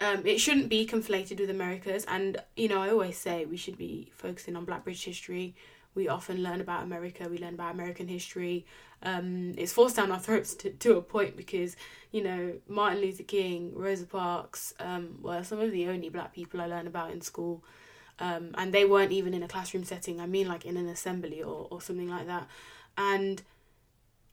um, 0.00 0.26
it 0.26 0.38
shouldn't 0.38 0.68
be 0.68 0.86
conflated 0.86 1.40
with 1.40 1.50
America's. 1.50 2.04
And 2.06 2.38
you 2.56 2.68
know, 2.68 2.82
I 2.82 2.90
always 2.90 3.18
say 3.18 3.44
we 3.44 3.56
should 3.56 3.78
be 3.78 4.12
focusing 4.14 4.56
on 4.56 4.64
Black 4.64 4.84
British 4.84 5.04
history. 5.04 5.54
We 5.94 6.08
often 6.08 6.42
learn 6.42 6.60
about 6.60 6.82
America. 6.82 7.26
We 7.28 7.38
learn 7.38 7.54
about 7.54 7.72
American 7.74 8.06
history. 8.06 8.66
Um, 9.02 9.54
it's 9.56 9.72
forced 9.72 9.96
down 9.96 10.12
our 10.12 10.18
throats 10.18 10.54
to, 10.56 10.70
to 10.70 10.96
a 10.96 11.02
point 11.02 11.36
because 11.36 11.76
you 12.12 12.22
know 12.22 12.54
Martin 12.68 13.00
Luther 13.00 13.22
King, 13.22 13.72
Rosa 13.74 14.06
Parks 14.06 14.74
um, 14.78 15.18
were 15.22 15.42
some 15.42 15.60
of 15.60 15.72
the 15.72 15.88
only 15.88 16.10
Black 16.10 16.34
people 16.34 16.60
I 16.60 16.66
learned 16.66 16.88
about 16.88 17.10
in 17.12 17.20
school 17.20 17.64
um, 18.18 18.54
and 18.56 18.72
they 18.72 18.84
weren't 18.84 19.12
even 19.12 19.34
in 19.34 19.42
a 19.42 19.48
classroom 19.48 19.84
setting. 19.84 20.20
I 20.20 20.26
mean, 20.26 20.48
like 20.48 20.64
in 20.64 20.76
an 20.76 20.88
assembly 20.88 21.42
or, 21.42 21.68
or 21.70 21.80
something 21.80 22.08
like 22.08 22.26
that. 22.26 22.48
And 22.96 23.42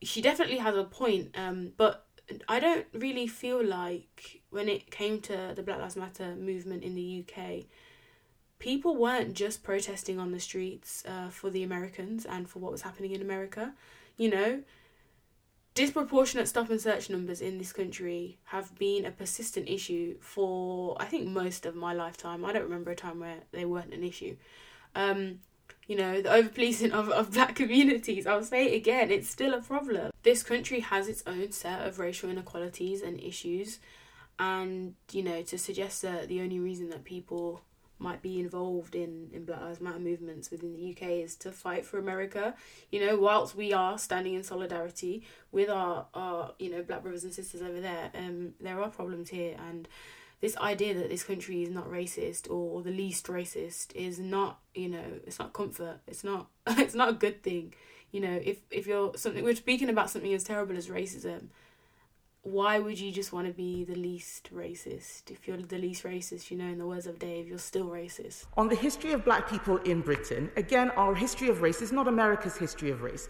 she 0.02 0.22
definitely 0.22 0.58
has 0.58 0.76
a 0.76 0.84
point, 0.84 1.36
um, 1.38 1.74
but 1.78 2.06
I 2.48 2.60
don't 2.60 2.86
really 2.94 3.28
feel 3.28 3.64
like 3.64 4.42
when 4.50 4.70
it 4.70 4.92
came 4.92 5.20
to 5.22 5.54
the 5.56 5.64
Black 5.64 5.80
Lives 5.80 5.96
Matter 5.96 6.36
movement 6.36 6.84
in 6.84 6.96
the 6.96 7.26
UK, 7.26 7.66
people 8.60 8.96
weren't 8.96 9.34
just 9.34 9.64
protesting 9.64 10.20
on 10.20 10.32
the 10.32 10.40
streets 10.40 11.04
uh, 11.06 11.30
for 11.30 11.50
the 11.50 11.64
Americans 11.64 12.26
and 12.26 12.50
for 12.50 12.60
what 12.60 12.72
was 12.72 12.84
happening 12.84 13.12
in 13.12 13.22
America. 13.22 13.74
You 14.16 14.30
know, 14.30 14.64
disproportionate 15.76 16.48
stop 16.48 16.70
and 16.70 16.80
search 16.80 17.10
numbers 17.10 17.42
in 17.42 17.58
this 17.58 17.74
country 17.74 18.38
have 18.46 18.78
been 18.78 19.06
a 19.06 19.12
persistent 19.12 19.68
issue 19.68 20.16
for 20.22 20.96
I 21.02 21.06
think 21.06 21.28
most 21.28 21.66
of 21.66 21.76
my 21.76 21.94
lifetime. 21.94 22.46
I 22.46 22.54
don't 22.54 22.64
remember 22.64 22.92
a 22.92 22.96
time 22.96 23.20
where 23.20 23.40
they 23.52 23.66
weren't 23.66 23.94
an 23.94 24.04
issue. 24.04 24.38
Um, 24.96 25.40
you 25.88 25.96
know, 25.96 26.22
the 26.22 26.30
overpolicing 26.30 26.92
of, 26.92 27.10
of 27.10 27.34
black 27.34 27.56
communities, 27.64 28.26
I'll 28.26 28.44
say 28.44 28.68
it 28.68 28.78
again, 28.78 29.12
it's 29.12 29.30
still 29.30 29.54
a 29.54 29.62
problem. 29.62 30.12
This 30.24 30.44
country 30.44 30.80
has 30.82 31.08
its 31.08 31.24
own 31.28 31.52
set 31.52 31.86
of 31.86 32.00
racial 32.00 32.30
inequalities 32.30 33.02
and 33.02 33.20
issues. 33.20 33.80
And, 34.40 34.96
you 35.12 35.24
know, 35.24 35.42
to 35.44 35.58
suggest 35.58 36.02
that 36.02 36.28
the 36.28 36.42
only 36.42 36.60
reason 36.60 36.90
that 36.90 37.04
people 37.04 37.62
might 38.00 38.22
be 38.22 38.40
involved 38.40 38.96
in, 38.96 39.30
in 39.32 39.46
Black 39.46 39.62
Lives 39.62 39.80
Matter 39.80 40.00
movements 40.00 40.52
within 40.52 40.74
the 40.74 40.92
UK 40.92 41.24
is 41.24 41.36
to 41.38 41.52
fight 41.52 41.86
for 41.86 41.98
America. 41.98 42.56
You 42.92 43.06
know, 43.06 43.18
whilst 43.18 43.56
we 43.56 43.72
are 43.74 43.98
standing 43.98 44.34
in 44.34 44.44
solidarity 44.44 45.24
with 45.52 45.70
our, 45.70 46.08
our 46.14 46.54
you 46.60 46.70
know, 46.70 46.84
black 46.84 47.04
brothers 47.04 47.24
and 47.24 47.34
sisters 47.34 47.62
over 47.62 47.80
there, 47.80 48.12
um, 48.16 48.54
there 48.60 48.82
are 48.82 48.90
problems 48.90 49.30
here 49.30 49.56
and 49.70 49.88
this 50.44 50.58
idea 50.58 50.94
that 50.94 51.10
this 51.10 51.24
country 51.24 51.64
is 51.64 51.70
not 51.70 51.90
racist 51.90 52.52
or, 52.52 52.82
the 52.82 52.92
least 52.92 53.28
racist 53.28 53.96
is 53.96 54.20
not, 54.20 54.60
you 54.76 54.90
know, 54.90 55.06
it's 55.26 55.40
not 55.40 55.54
comfort. 55.54 56.00
It's 56.06 56.22
not 56.22 56.48
it's 56.68 56.94
not 56.94 57.08
a 57.08 57.14
good 57.14 57.42
thing. 57.42 57.74
You 58.12 58.20
know, 58.20 58.42
if 58.44 58.58
if 58.70 58.86
you're 58.86 59.14
something 59.16 59.42
we're 59.42 59.56
speaking 59.56 59.88
about 59.88 60.10
something 60.10 60.34
as 60.34 60.44
terrible 60.44 60.76
as 60.76 60.88
racism, 60.90 61.44
why 62.42 62.78
would 62.78 63.00
you 63.00 63.10
just 63.10 63.32
want 63.32 63.48
to 63.48 63.54
be 63.54 63.86
the 63.86 63.96
least 63.96 64.50
racist? 64.54 65.32
If 65.32 65.48
you're 65.48 65.56
the 65.56 65.78
least 65.78 66.04
racist, 66.04 66.52
you 66.52 66.58
know, 66.58 66.68
in 66.68 66.78
the 66.78 66.88
words 66.88 67.08
of 67.08 67.20
Dave, 67.20 67.48
you're 67.48 67.58
still 67.58 67.88
racist. 67.88 68.44
On 68.58 68.68
the 68.68 68.76
history 68.76 69.14
of 69.14 69.24
black 69.24 69.50
people 69.50 69.78
in 69.78 70.02
Britain, 70.02 70.52
again, 70.58 70.90
our 70.98 71.16
history 71.16 71.48
of 71.48 71.62
race 71.62 71.82
is 71.82 71.94
not 71.94 72.10
America's 72.10 72.58
history 72.58 72.92
of 72.92 73.02
race. 73.02 73.30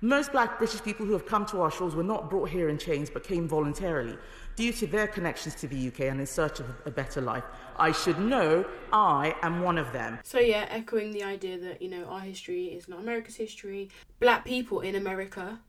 Most 0.00 0.32
black 0.32 0.58
British 0.58 0.82
people 0.82 1.04
who 1.04 1.14
have 1.14 1.26
come 1.26 1.46
to 1.46 1.62
our 1.62 1.70
shores 1.70 1.96
were 1.96 2.02
not 2.04 2.30
brought 2.30 2.50
here 2.50 2.68
in 2.68 2.78
chains 2.78 3.10
but 3.10 3.24
came 3.24 3.48
voluntarily 3.48 4.16
due 4.56 4.72
to 4.72 4.86
their 4.86 5.06
connections 5.06 5.54
to 5.56 5.68
the 5.68 5.88
UK 5.88 6.00
and 6.00 6.20
in 6.20 6.26
search 6.26 6.60
of 6.60 6.66
a 6.86 6.90
better 6.90 7.20
life. 7.20 7.44
I 7.76 7.92
should 7.92 8.18
know 8.18 8.64
I 8.92 9.34
am 9.42 9.62
one 9.62 9.78
of 9.78 9.92
them. 9.92 10.18
So, 10.22 10.38
yeah, 10.38 10.66
echoing 10.70 11.12
the 11.12 11.24
idea 11.24 11.58
that, 11.58 11.82
you 11.82 11.88
know, 11.88 12.04
our 12.04 12.20
history 12.20 12.66
is 12.66 12.88
not 12.88 13.00
America's 13.00 13.36
history. 13.36 13.90
Black 14.20 14.44
people 14.44 14.80
in 14.80 14.94
America 14.94 15.60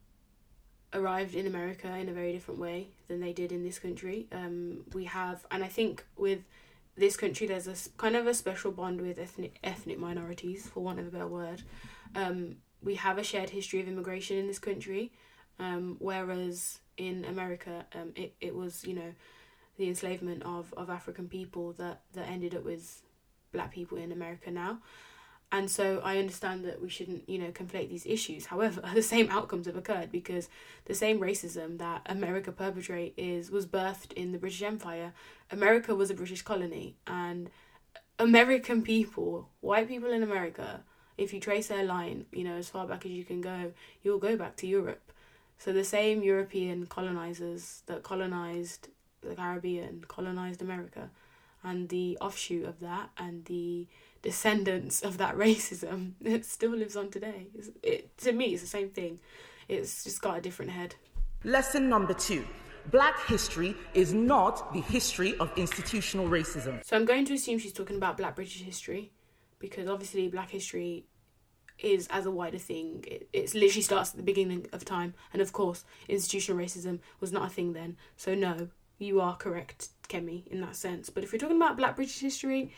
arrived 0.94 1.36
in 1.36 1.46
America 1.46 1.94
in 1.98 2.10
a 2.10 2.14
very 2.14 2.32
different 2.32 2.60
way 2.60 2.90
than 3.08 3.20
they 3.20 3.34
did 3.34 3.52
in 3.52 3.64
this 3.64 3.80
country. 3.80 4.28
Um, 4.32 4.86
we 4.94 5.06
have, 5.06 5.46
and 5.52 5.64
I 5.64 5.68
think 5.68 6.06
with 6.16 6.40
this 6.96 7.18
country, 7.18 7.48
there's 7.48 7.68
a 7.68 7.76
kind 7.98 8.16
of 8.16 8.28
a 8.28 8.34
special 8.34 8.72
bond 8.72 9.02
with 9.02 9.20
ethnic 9.20 9.60
ethnic 9.64 10.00
minorities, 10.00 10.68
for 10.68 10.82
want 10.82 11.00
of 11.00 11.08
a 11.08 11.12
better 11.12 11.28
word. 11.28 11.64
Um, 12.16 12.58
we 12.82 12.96
have 12.96 13.18
a 13.18 13.24
shared 13.24 13.50
history 13.50 13.82
of 13.82 13.88
immigration 13.88 14.38
in 14.38 14.48
this 14.48 14.60
country, 14.60 15.12
um, 15.60 15.98
whereas 16.00 16.80
in 16.98 17.26
America, 17.26 17.86
um, 17.94 18.14
it, 18.16 18.36
it 18.40 18.56
was 18.56 18.86
you 18.86 18.94
know 18.94 19.14
the 19.78 19.88
enslavement 19.88 20.44
of, 20.44 20.74
of 20.78 20.90
African 20.90 21.28
people 21.28 21.74
that, 21.74 22.02
that 22.14 22.30
ended 22.30 22.56
up 22.56 22.64
with 22.64 23.02
black 23.52 23.74
people 23.74 23.98
in 23.98 24.12
America 24.12 24.50
now. 24.50 24.80
And 25.52 25.70
so 25.70 26.02
I 26.04 26.18
understand 26.18 26.66
that 26.66 26.82
we 26.82 26.90
shouldn't, 26.90 27.30
you 27.30 27.38
know, 27.38 27.52
conflate 27.52 27.90
these 27.90 28.06
issues. 28.06 28.46
However, 28.54 28.82
the 28.94 29.02
same 29.02 29.30
outcomes 29.30 29.68
have 29.68 29.76
occurred 29.76 30.12
because 30.12 30.50
the 30.86 30.96
same 30.96 31.20
racism 31.20 31.78
that 31.78 32.02
America 32.06 32.52
perpetrate 32.52 33.14
is 33.18 33.52
was 33.52 33.66
birthed 33.66 34.14
in 34.14 34.32
the 34.32 34.38
British 34.38 34.62
Empire. 34.62 35.14
America 35.52 35.94
was 35.94 36.10
a 36.10 36.14
British 36.16 36.42
colony 36.42 36.96
and 37.06 37.50
American 38.18 38.82
people, 38.82 39.50
white 39.60 39.88
people 39.90 40.12
in 40.12 40.24
America, 40.24 40.82
if 41.18 41.34
you 41.34 41.40
trace 41.40 41.68
their 41.68 41.84
line, 41.84 42.26
you 42.32 42.44
know, 42.44 42.56
as 42.56 42.70
far 42.70 42.88
back 42.88 43.06
as 43.06 43.12
you 43.12 43.24
can 43.24 43.42
go, 43.42 43.72
you'll 44.04 44.20
go 44.20 44.36
back 44.36 44.56
to 44.58 44.68
Europe. 44.68 45.12
So 45.58 45.74
the 45.74 45.84
same 45.84 46.22
European 46.24 46.86
colonizers 46.86 47.84
that 47.88 48.04
colonized 48.04 48.90
the 49.22 49.36
Caribbean 49.36 50.06
colonized 50.08 50.62
America 50.62 51.10
and 51.64 51.90
the 51.90 52.18
offshoot 52.22 52.66
of 52.66 52.80
that 52.80 53.10
and 53.18 53.46
the 53.46 53.88
descendants 54.22 55.02
of 55.02 55.18
that 55.18 55.36
racism 55.46 56.14
it 56.24 56.46
still 56.46 56.72
lives 56.72 56.96
on 56.96 57.10
today. 57.10 57.48
It, 57.82 58.18
to 58.20 58.32
me 58.32 58.46
it's 58.54 58.62
the 58.62 58.68
same 58.68 58.90
thing. 58.90 59.20
It's 59.68 60.04
just 60.04 60.22
got 60.22 60.38
a 60.38 60.42
different 60.42 60.72
head. 60.72 60.96
Lesson 61.44 61.90
number 61.90 62.14
two. 62.14 62.46
Black 62.92 63.20
history 63.26 63.76
is 63.96 64.14
not 64.14 64.72
the 64.72 64.82
history 64.82 65.36
of 65.40 65.52
institutional 65.58 66.28
racism. 66.28 66.86
So 66.86 66.96
i'm 66.96 67.06
going 67.06 67.26
to 67.26 67.34
assume 67.34 67.58
she's 67.58 67.74
talking 67.74 67.98
about 67.98 68.18
black 68.18 68.36
british 68.36 68.62
history 68.62 69.12
because 69.58 69.90
obviously 69.90 70.28
black 70.28 70.52
history 70.52 71.06
is 71.80 72.08
as 72.10 72.26
a 72.26 72.32
wider 72.32 72.58
thing 72.58 73.04
it, 73.08 73.28
it's 73.34 73.54
literally 73.54 73.82
starts 73.82 74.12
at 74.12 74.18
the 74.18 74.24
beginning 74.24 74.66
of 74.72 74.86
time 74.86 75.14
and 75.34 75.42
of 75.42 75.52
course 75.52 75.84
institutional 76.08 76.60
racism 76.62 77.00
was 77.20 77.32
not 77.32 77.48
a 77.48 77.50
thing 77.50 77.74
then 77.74 77.98
so 78.16 78.34
no 78.34 78.70
you 78.98 79.20
are 79.20 79.36
correct 79.36 79.90
kemi 80.08 80.48
in 80.48 80.62
that 80.62 80.76
sense 80.76 81.10
but 81.10 81.24
if 81.24 81.34
you're 81.34 81.40
talking 81.40 81.58
about 81.58 81.76
black 81.76 81.96
british 81.96 82.20
history 82.20 82.72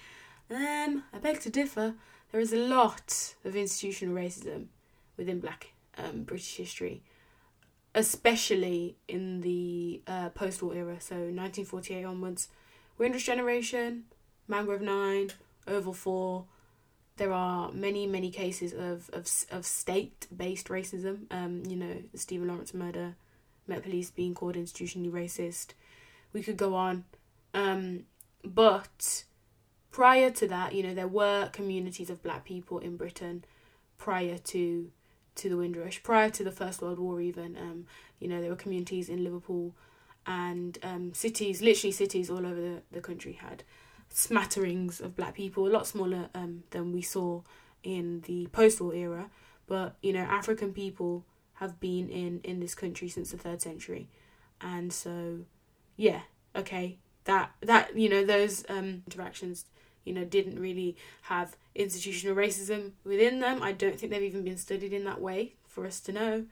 um, 0.49 1.03
I 1.13 1.17
beg 1.21 1.41
to 1.41 1.49
differ. 1.49 1.95
There 2.31 2.41
is 2.41 2.53
a 2.53 2.57
lot 2.57 3.35
of 3.43 3.55
institutional 3.55 4.15
racism 4.15 4.67
within 5.17 5.39
black 5.39 5.73
um, 5.97 6.23
British 6.23 6.55
history, 6.57 7.01
especially 7.95 8.95
in 9.07 9.41
the 9.41 10.01
uh, 10.07 10.29
post 10.29 10.61
war 10.61 10.73
era, 10.73 10.97
so 10.99 11.15
1948 11.15 12.03
onwards. 12.03 12.49
Windrush 12.97 13.25
Generation, 13.25 14.05
Mangrove 14.47 14.81
9, 14.81 15.31
Oval 15.67 15.93
4. 15.93 16.45
There 17.17 17.33
are 17.33 17.71
many, 17.71 18.05
many 18.07 18.29
cases 18.29 18.73
of, 18.73 19.09
of, 19.11 19.27
of 19.51 19.65
state 19.65 20.27
based 20.35 20.67
racism. 20.67 21.31
Um, 21.31 21.63
you 21.67 21.75
know, 21.75 22.03
the 22.11 22.17
Stephen 22.17 22.47
Lawrence 22.47 22.73
murder, 22.73 23.15
Met 23.67 23.83
Police 23.83 24.11
being 24.11 24.33
called 24.33 24.55
institutionally 24.55 25.11
racist. 25.11 25.73
We 26.31 26.43
could 26.43 26.57
go 26.57 26.75
on. 26.75 27.05
Um, 27.53 28.03
but 28.43 29.23
prior 29.91 30.29
to 30.29 30.47
that, 30.47 30.73
you 30.73 30.83
know, 30.83 30.93
there 30.93 31.07
were 31.07 31.49
communities 31.51 32.09
of 32.09 32.21
black 32.21 32.45
people 32.45 32.79
in 32.79 32.97
Britain 32.97 33.43
prior 33.97 34.37
to 34.37 34.91
to 35.35 35.49
the 35.49 35.57
Windrush, 35.57 36.01
prior 36.01 36.31
to 36.31 36.43
the 36.43 36.51
First 36.51 36.81
World 36.81 36.99
War 36.99 37.21
even. 37.21 37.55
Um, 37.57 37.85
you 38.19 38.27
know, 38.27 38.41
there 38.41 38.49
were 38.49 38.55
communities 38.55 39.07
in 39.07 39.23
Liverpool 39.23 39.75
and 40.25 40.77
um, 40.83 41.13
cities, 41.13 41.61
literally 41.61 41.91
cities 41.91 42.29
all 42.29 42.45
over 42.45 42.59
the, 42.59 42.81
the 42.91 43.01
country 43.01 43.33
had 43.33 43.63
smatterings 44.09 44.99
of 44.99 45.15
black 45.15 45.35
people, 45.35 45.67
a 45.67 45.69
lot 45.69 45.87
smaller 45.87 46.29
um, 46.33 46.63
than 46.71 46.91
we 46.91 47.01
saw 47.01 47.41
in 47.83 48.21
the 48.21 48.47
post-war 48.47 48.93
era. 48.93 49.29
But, 49.67 49.95
you 50.01 50.13
know, 50.13 50.21
African 50.21 50.73
people 50.73 51.25
have 51.55 51.79
been 51.79 52.09
in, 52.09 52.41
in 52.43 52.59
this 52.59 52.75
country 52.75 53.09
since 53.09 53.31
the 53.31 53.37
third 53.37 53.61
century. 53.61 54.07
And 54.61 54.91
so, 54.93 55.39
yeah, 55.95 56.21
okay, 56.55 56.97
that, 57.25 57.51
that 57.61 57.97
you 57.97 58.09
know, 58.09 58.25
those 58.25 58.63
um, 58.69 59.03
interactions 59.05 59.65
you 60.07 60.13
know, 60.13 60.23
didn't 60.23 60.57
really 60.57 60.95
have 61.23 61.57
institutional 61.75 62.35
racism 62.35 62.91
within 63.03 63.41
them. 63.41 63.61
I 63.61 63.73
don't 63.73 63.99
think 63.99 64.11
they've 64.11 64.23
even 64.23 64.45
been 64.45 64.57
studied 64.57 64.93
in 64.93 65.03
that 65.03 65.19
way 65.19 65.55
for 65.67 65.85
us 65.85 65.99
to 66.01 66.13
know. 66.13 66.45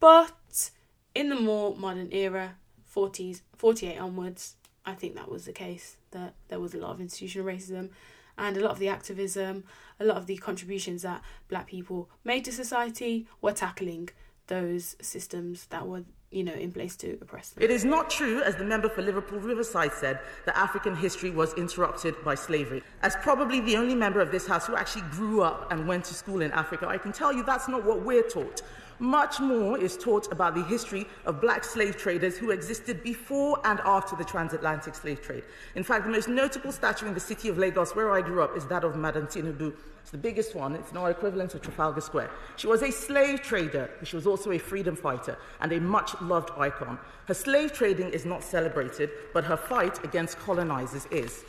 But 0.00 0.70
in 1.14 1.28
the 1.28 1.36
more 1.36 1.76
modern 1.76 2.08
era, 2.10 2.56
40s, 2.92 3.42
48 3.56 3.96
onwards, 3.96 4.56
I 4.84 4.94
think 4.94 5.14
that 5.14 5.30
was 5.30 5.44
the 5.44 5.52
case, 5.52 5.96
that 6.12 6.34
there 6.48 6.60
was 6.60 6.74
a 6.74 6.78
lot 6.78 6.90
of 6.90 7.00
institutional 7.00 7.46
racism 7.46 7.90
and 8.38 8.56
a 8.56 8.60
lot 8.60 8.70
of 8.70 8.78
the 8.78 8.88
activism, 8.88 9.64
a 9.98 10.04
lot 10.04 10.16
of 10.16 10.26
the 10.26 10.36
contributions 10.38 11.02
that 11.02 11.22
black 11.48 11.66
people 11.66 12.08
made 12.24 12.44
to 12.44 12.52
society 12.52 13.26
were 13.40 13.52
tackling 13.52 14.08
those 14.46 14.96
systems 15.00 15.66
that 15.66 15.86
were 15.86 16.02
you 16.30 16.44
know, 16.44 16.52
in 16.52 16.70
place 16.70 16.96
to 16.96 17.18
oppress 17.20 17.50
them. 17.50 17.64
It 17.64 17.70
is 17.70 17.84
not 17.84 18.08
true, 18.08 18.40
as 18.42 18.54
the 18.54 18.64
member 18.64 18.88
for 18.88 19.02
Liverpool 19.02 19.40
Riverside 19.40 19.92
said, 19.92 20.20
that 20.46 20.56
African 20.56 20.94
history 20.94 21.30
was 21.30 21.54
interrupted 21.54 22.14
by 22.24 22.36
slavery. 22.36 22.82
As 23.02 23.16
probably 23.16 23.60
the 23.60 23.76
only 23.76 23.96
member 23.96 24.20
of 24.20 24.30
this 24.30 24.46
House 24.46 24.66
who 24.66 24.76
actually 24.76 25.02
grew 25.10 25.42
up 25.42 25.72
and 25.72 25.88
went 25.88 26.04
to 26.04 26.14
school 26.14 26.40
in 26.40 26.52
Africa, 26.52 26.86
I 26.86 26.98
can 26.98 27.10
tell 27.10 27.32
you 27.32 27.42
that's 27.42 27.68
not 27.68 27.84
what 27.84 28.04
we're 28.04 28.28
taught. 28.28 28.62
Much 29.00 29.40
more 29.40 29.78
is 29.78 29.96
taught 29.96 30.30
about 30.30 30.54
the 30.54 30.62
history 30.64 31.06
of 31.24 31.40
black 31.40 31.64
slave 31.64 31.96
traders 31.96 32.36
who 32.36 32.50
existed 32.50 33.02
before 33.02 33.58
and 33.64 33.80
after 33.80 34.14
the 34.14 34.24
transatlantic 34.24 34.94
slave 34.94 35.22
trade. 35.22 35.42
In 35.74 35.82
fact, 35.82 36.04
the 36.04 36.10
most 36.10 36.28
notable 36.28 36.70
statue 36.70 37.06
in 37.06 37.14
the 37.14 37.20
city 37.20 37.48
of 37.48 37.56
Lagos, 37.56 37.96
where 37.96 38.10
I 38.12 38.20
grew 38.20 38.42
up, 38.42 38.54
is 38.58 38.66
that 38.66 38.84
of 38.84 38.96
Madam 38.96 39.26
Tinubu. 39.26 39.72
It's 40.02 40.10
the 40.10 40.18
biggest 40.18 40.54
one. 40.54 40.74
It's 40.74 40.92
now 40.92 41.06
equivalent 41.06 41.50
to 41.52 41.58
Trafalgar 41.58 42.02
Square. 42.02 42.30
She 42.56 42.66
was 42.66 42.82
a 42.82 42.90
slave 42.90 43.40
trader, 43.40 43.90
but 43.98 44.06
she 44.06 44.16
was 44.16 44.26
also 44.26 44.52
a 44.52 44.58
freedom 44.58 44.96
fighter 44.96 45.38
and 45.60 45.72
a 45.72 45.80
much-loved 45.80 46.50
icon. 46.58 46.98
Her 47.26 47.34
slave 47.34 47.72
trading 47.72 48.10
is 48.10 48.26
not 48.26 48.44
celebrated, 48.44 49.10
but 49.32 49.44
her 49.44 49.56
fight 49.56 50.04
against 50.04 50.38
colonizers 50.38 51.06
is. 51.10 51.42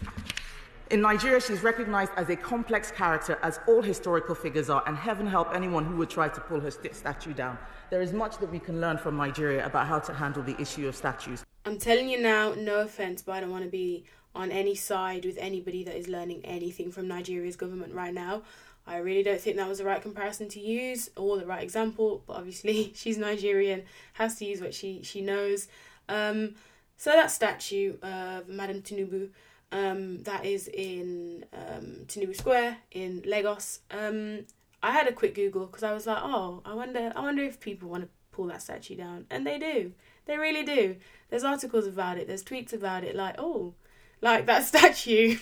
In 0.92 1.00
Nigeria, 1.00 1.40
she's 1.40 1.64
recognized 1.64 2.12
as 2.18 2.28
a 2.30 2.36
complex 2.36 2.92
character, 2.92 3.40
as 3.44 3.62
all 3.66 3.82
historical 3.82 4.36
figures 4.36 4.70
are, 4.70 4.84
and 4.86 4.98
heaven 4.98 5.26
help 5.26 5.56
anyone 5.56 5.86
who 5.86 5.96
would 5.96 6.10
try 6.10 6.28
to 6.28 6.42
pull 6.42 6.60
her 6.60 6.70
st- 6.70 6.94
statue 6.94 7.34
down. 7.34 7.58
There 7.90 8.02
is 8.02 8.12
much 8.12 8.40
that 8.40 8.52
we 8.52 8.60
can 8.60 8.82
learn 8.82 8.98
from 8.98 9.16
Nigeria 9.16 9.66
about 9.66 9.88
how 9.88 10.00
to 10.00 10.14
handle 10.14 10.44
the 10.44 10.60
issue 10.60 10.90
of 10.90 10.96
statues. 10.98 11.46
I'm 11.64 11.80
telling 11.80 12.10
you 12.10 12.22
now, 12.22 12.54
no 12.58 12.82
offense, 12.82 13.22
but 13.22 13.32
I 13.32 13.40
don't 13.40 13.52
want 13.52 13.64
to 13.64 13.70
be 13.70 14.04
on 14.36 14.52
any 14.52 14.76
side 14.76 15.24
with 15.24 15.38
anybody 15.38 15.86
that 15.86 15.96
is 15.96 16.10
learning 16.10 16.42
anything 16.44 16.92
from 16.92 17.08
Nigeria's 17.08 17.56
government 17.56 17.94
right 17.94 18.14
now. 18.14 18.42
I 18.86 18.98
really 18.98 19.24
don't 19.24 19.40
think 19.40 19.56
that 19.56 19.70
was 19.70 19.78
the 19.78 19.86
right 19.86 20.02
comparison 20.02 20.50
to 20.50 20.60
use 20.60 21.10
or 21.16 21.38
the 21.38 21.46
right 21.46 21.64
example, 21.64 22.22
but 22.28 22.36
obviously 22.36 22.92
she's 22.96 23.18
Nigerian, 23.18 23.84
has 24.14 24.36
to 24.40 24.46
use 24.46 24.60
what 24.60 24.74
she, 24.74 25.04
she 25.04 25.22
knows. 25.22 25.70
Um, 26.10 26.56
so 26.98 27.12
that 27.12 27.32
statue 27.32 27.96
of 28.02 28.50
Madame 28.50 28.82
Tinubu 28.82 29.30
um, 29.72 30.24
that 30.24 30.46
is 30.46 30.68
in 30.68 31.46
um, 31.54 32.06
Tinubu 32.08 32.36
Square 32.36 32.78
in 32.92 33.24
Lagos. 33.26 33.80
Um, 33.92 34.46
I 34.84 34.92
had 34.92 35.08
a 35.08 35.14
quick 35.14 35.36
Google 35.36 35.68
because 35.68 35.84
I 35.84 35.94
was 35.94 36.08
like, 36.08 36.20
oh, 36.22 36.62
I 36.66 36.74
wonder, 36.74 37.14
I 37.16 37.22
wonder 37.22 37.44
if 37.44 37.60
people 37.60 37.90
want 37.90 38.04
to 38.04 38.10
pull 38.32 38.46
that 38.48 38.62
statue 38.62 38.96
down, 38.96 39.26
and 39.30 39.46
they 39.46 39.60
do. 39.60 39.94
They 40.26 40.38
really 40.38 40.64
do. 40.64 40.98
There's 41.30 41.44
articles 41.44 41.88
about 41.88 42.18
it. 42.18 42.28
There's 42.28 42.44
tweets 42.44 42.74
about 42.74 43.04
it. 43.04 43.16
Like, 43.16 43.36
oh, 43.38 43.74
like 44.22 44.46
that 44.46 44.66
statue. 44.66 45.38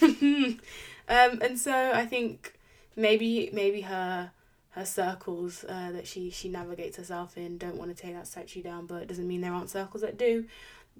um, 1.07 1.39
and 1.41 1.57
so 1.59 1.91
I 1.93 2.05
think 2.05 2.57
maybe 2.95 3.49
maybe 3.53 3.81
her 3.81 4.31
her 4.71 4.85
circles 4.85 5.65
uh, 5.67 5.91
that 5.91 6.07
she 6.07 6.29
she 6.29 6.49
navigates 6.49 6.97
herself 6.97 7.37
in 7.37 7.57
don't 7.57 7.77
want 7.77 7.95
to 7.95 8.01
take 8.01 8.13
that 8.13 8.27
statue 8.27 8.61
down, 8.61 8.85
but 8.85 9.03
it 9.03 9.07
doesn't 9.07 9.27
mean 9.27 9.41
there 9.41 9.53
aren't 9.53 9.69
circles 9.69 10.01
that 10.01 10.17
do. 10.17 10.45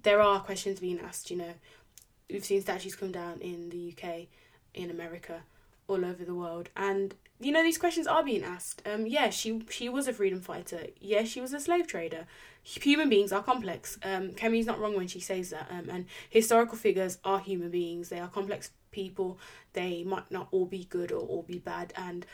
There 0.02 0.22
are 0.22 0.40
questions 0.40 0.80
being 0.80 1.00
asked, 1.00 1.30
you 1.30 1.38
know, 1.38 1.54
we've 2.30 2.46
seen 2.46 2.62
statues 2.62 2.96
come 2.96 3.12
down 3.12 3.40
in 3.42 3.70
the 3.70 3.94
UK, 3.94 4.28
in 4.74 4.90
America, 4.90 5.42
all 5.88 6.06
over 6.06 6.24
the 6.24 6.36
world, 6.36 6.70
and 6.76 7.16
you 7.40 7.52
know 7.52 7.64
these 7.64 7.78
questions 7.78 8.08
are 8.08 8.24
being 8.24 8.44
asked. 8.44 8.82
Um, 8.86 9.08
yeah, 9.08 9.30
she 9.30 9.64
she 9.70 9.90
was 9.90 10.08
a 10.08 10.14
freedom 10.14 10.42
fighter. 10.42 10.88
Yeah, 11.00 11.24
she 11.24 11.42
was 11.42 11.54
a 11.54 11.60
slave 11.60 11.88
trader. 11.88 12.26
Human 12.64 13.10
beings 13.10 13.32
are 13.32 13.42
complex. 13.42 13.98
Um, 14.04 14.32
Kemi's 14.32 14.66
not 14.66 14.80
wrong 14.80 14.96
when 14.96 15.08
she 15.08 15.20
says 15.20 15.50
that. 15.50 15.68
Um, 15.72 15.90
and 15.90 16.06
historical 16.30 16.78
figures 16.78 17.18
are 17.24 17.40
human 17.40 17.72
beings. 17.72 18.10
They 18.10 18.20
are 18.20 18.28
complex 18.28 18.72
people. 18.92 19.40
They 19.74 20.04
might 20.04 20.30
not 20.30 20.50
all 20.52 20.66
be 20.66 20.84
good 20.84 21.12
or 21.12 21.22
all 21.22 21.44
be 21.44 21.58
bad. 21.58 21.94
And 21.96 22.26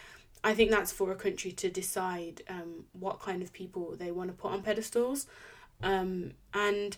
I 0.43 0.53
think 0.53 0.71
that's 0.71 0.91
for 0.91 1.12
a 1.12 1.15
country 1.15 1.51
to 1.53 1.69
decide 1.69 2.43
um, 2.49 2.86
what 2.93 3.19
kind 3.19 3.41
of 3.41 3.53
people 3.53 3.95
they 3.95 4.12
want 4.12 4.29
to 4.29 4.36
put 4.36 4.51
on 4.51 4.62
pedestals, 4.62 5.27
um, 5.81 6.31
and 6.53 6.97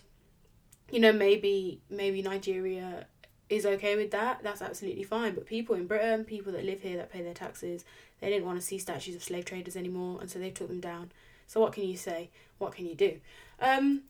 you 0.90 1.00
know 1.00 1.12
maybe 1.12 1.80
maybe 1.90 2.22
Nigeria 2.22 3.06
is 3.48 3.64
okay 3.64 3.96
with 3.96 4.10
that. 4.10 4.42
That's 4.42 4.62
absolutely 4.62 5.04
fine. 5.04 5.34
But 5.34 5.46
people 5.46 5.74
in 5.74 5.86
Britain, 5.86 6.24
people 6.24 6.52
that 6.52 6.64
live 6.64 6.82
here 6.82 6.96
that 6.96 7.12
pay 7.12 7.22
their 7.22 7.34
taxes, 7.34 7.84
they 8.20 8.28
didn't 8.28 8.46
want 8.46 8.60
to 8.60 8.66
see 8.66 8.78
statues 8.78 9.16
of 9.16 9.22
slave 9.24 9.44
traders 9.44 9.76
anymore, 9.76 10.20
and 10.20 10.30
so 10.30 10.38
they 10.38 10.50
took 10.50 10.68
them 10.68 10.80
down. 10.80 11.10
So 11.46 11.60
what 11.60 11.72
can 11.72 11.84
you 11.84 11.96
say? 11.96 12.30
What 12.58 12.72
can 12.72 12.86
you 12.86 12.94
do? 12.94 13.20
Um, 13.60 14.02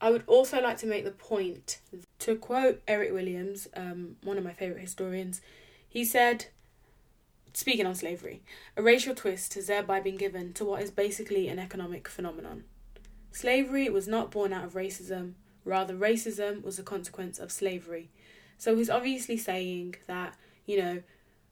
I 0.00 0.10
would 0.10 0.24
also 0.26 0.60
like 0.60 0.76
to 0.78 0.86
make 0.86 1.04
the 1.04 1.10
point 1.10 1.80
to 2.20 2.36
quote 2.36 2.82
Eric 2.86 3.12
Williams, 3.12 3.68
um, 3.74 4.16
one 4.22 4.38
of 4.38 4.44
my 4.44 4.52
favourite 4.52 4.80
historians. 4.80 5.40
He 5.88 6.04
said, 6.04 6.46
speaking 7.52 7.86
on 7.86 7.94
slavery, 7.94 8.42
a 8.76 8.82
racial 8.82 9.14
twist 9.14 9.54
has 9.54 9.66
thereby 9.66 10.00
been 10.00 10.16
given 10.16 10.52
to 10.54 10.64
what 10.64 10.82
is 10.82 10.90
basically 10.90 11.48
an 11.48 11.58
economic 11.58 12.06
phenomenon. 12.06 12.64
Slavery 13.32 13.88
was 13.88 14.06
not 14.06 14.30
born 14.30 14.52
out 14.52 14.64
of 14.64 14.74
racism, 14.74 15.32
rather, 15.68 15.94
racism 15.94 16.62
was 16.62 16.78
a 16.78 16.82
consequence 16.82 17.38
of 17.38 17.52
slavery. 17.52 18.10
So 18.56 18.76
he's 18.76 18.90
obviously 18.90 19.36
saying 19.36 19.96
that, 20.06 20.34
you 20.66 20.78
know, 20.78 21.02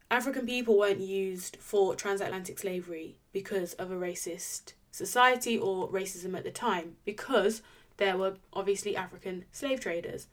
African 0.09 0.45
people 0.45 0.77
weren't 0.77 0.99
used 0.99 1.57
for 1.59 1.95
transatlantic 1.95 2.59
slavery 2.59 3.17
because 3.31 3.73
of 3.73 3.91
a 3.91 3.95
racist 3.95 4.73
society 4.91 5.57
or 5.57 5.89
racism 5.89 6.35
at 6.35 6.43
the 6.43 6.51
time, 6.51 6.95
because 7.05 7.61
there 7.97 8.17
were 8.17 8.35
obviously 8.53 8.95
African 8.95 9.45
slave 9.51 9.79
traders. 9.79 10.27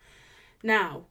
Now, 0.63 1.05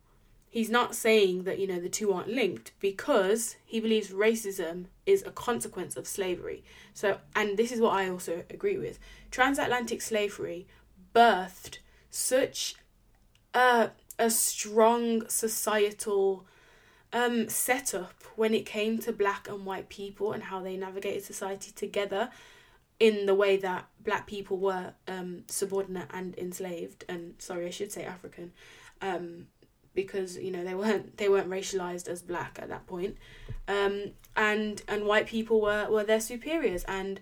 he's 0.50 0.70
not 0.70 0.96
saying 0.96 1.44
that, 1.44 1.60
you 1.60 1.68
know, 1.68 1.80
the 1.80 1.90
two 1.90 2.14
aren't 2.14 2.30
linked 2.30 2.72
because 2.80 3.56
he 3.66 3.80
believes 3.80 4.10
racism 4.10 4.86
is 5.06 5.24
a 5.24 5.32
consequence 5.32 5.98
of 5.98 6.08
slavery. 6.08 6.64
So, 6.94 7.18
and 7.36 7.58
this 7.58 7.72
is 7.72 7.82
what 7.82 7.94
I 7.94 8.10
also 8.10 8.44
agree 8.50 8.78
with 8.78 9.00
transatlantic 9.32 10.02
slavery 10.02 10.68
birthed 11.14 11.80
such 12.14 12.76
a, 13.54 13.90
a 14.20 14.30
strong 14.30 15.28
societal 15.28 16.46
um, 17.12 17.50
setup 17.50 18.14
when 18.36 18.54
it 18.54 18.66
came 18.66 19.00
to 19.00 19.12
black 19.12 19.48
and 19.48 19.66
white 19.66 19.90
people 19.90 20.32
and 20.32 20.44
how 20.44 20.62
they 20.62 20.78
navigated 20.78 21.24
society 21.24 21.72
together 21.72 22.30
in 23.00 23.26
the 23.26 23.36
way 23.36 23.58
that 23.58 23.88
black 24.04 24.28
people 24.28 24.58
were 24.58 24.94
um, 25.08 25.44
subordinate 25.48 26.08
and 26.12 26.38
enslaved 26.38 27.04
and 27.10 27.34
sorry 27.40 27.66
I 27.68 27.70
should 27.70 27.92
say 27.92 28.04
African 28.04 28.52
um, 29.02 29.48
because 29.94 30.38
you 30.38 30.52
know 30.52 30.64
they 30.64 30.76
weren't 30.76 31.18
they 31.18 31.30
weren't 31.30 31.50
racialized 31.50 32.08
as 32.08 32.22
black 32.22 32.60
at 32.62 32.70
that 32.70 32.88
point. 32.88 33.18
Um, 33.68 34.12
and 34.36 34.82
and 34.88 35.06
white 35.06 35.28
people 35.28 35.62
were 35.62 35.88
were 35.90 36.04
their 36.04 36.20
superiors. 36.20 36.84
And 36.86 37.20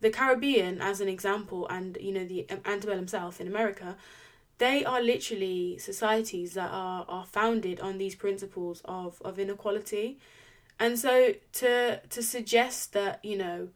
the 0.00 0.10
Caribbean 0.10 0.80
as 0.80 1.00
an 1.00 1.08
example 1.08 1.66
and 1.68 1.96
you 2.00 2.12
know 2.12 2.24
the 2.24 2.46
antebellum 2.64 3.08
South 3.08 3.40
in 3.40 3.46
America 3.46 3.96
they 4.60 4.84
are 4.84 5.02
literally 5.02 5.76
societies 5.78 6.54
that 6.54 6.70
are 6.70 7.04
are 7.08 7.24
founded 7.24 7.80
on 7.80 7.98
these 7.98 8.14
principles 8.14 8.80
of 8.84 9.20
of 9.24 9.38
inequality 9.38 10.18
and 10.78 10.98
so 10.98 11.34
to 11.52 12.00
to 12.08 12.22
suggest 12.22 12.92
that 12.92 13.24
you 13.24 13.36
know 13.36 13.68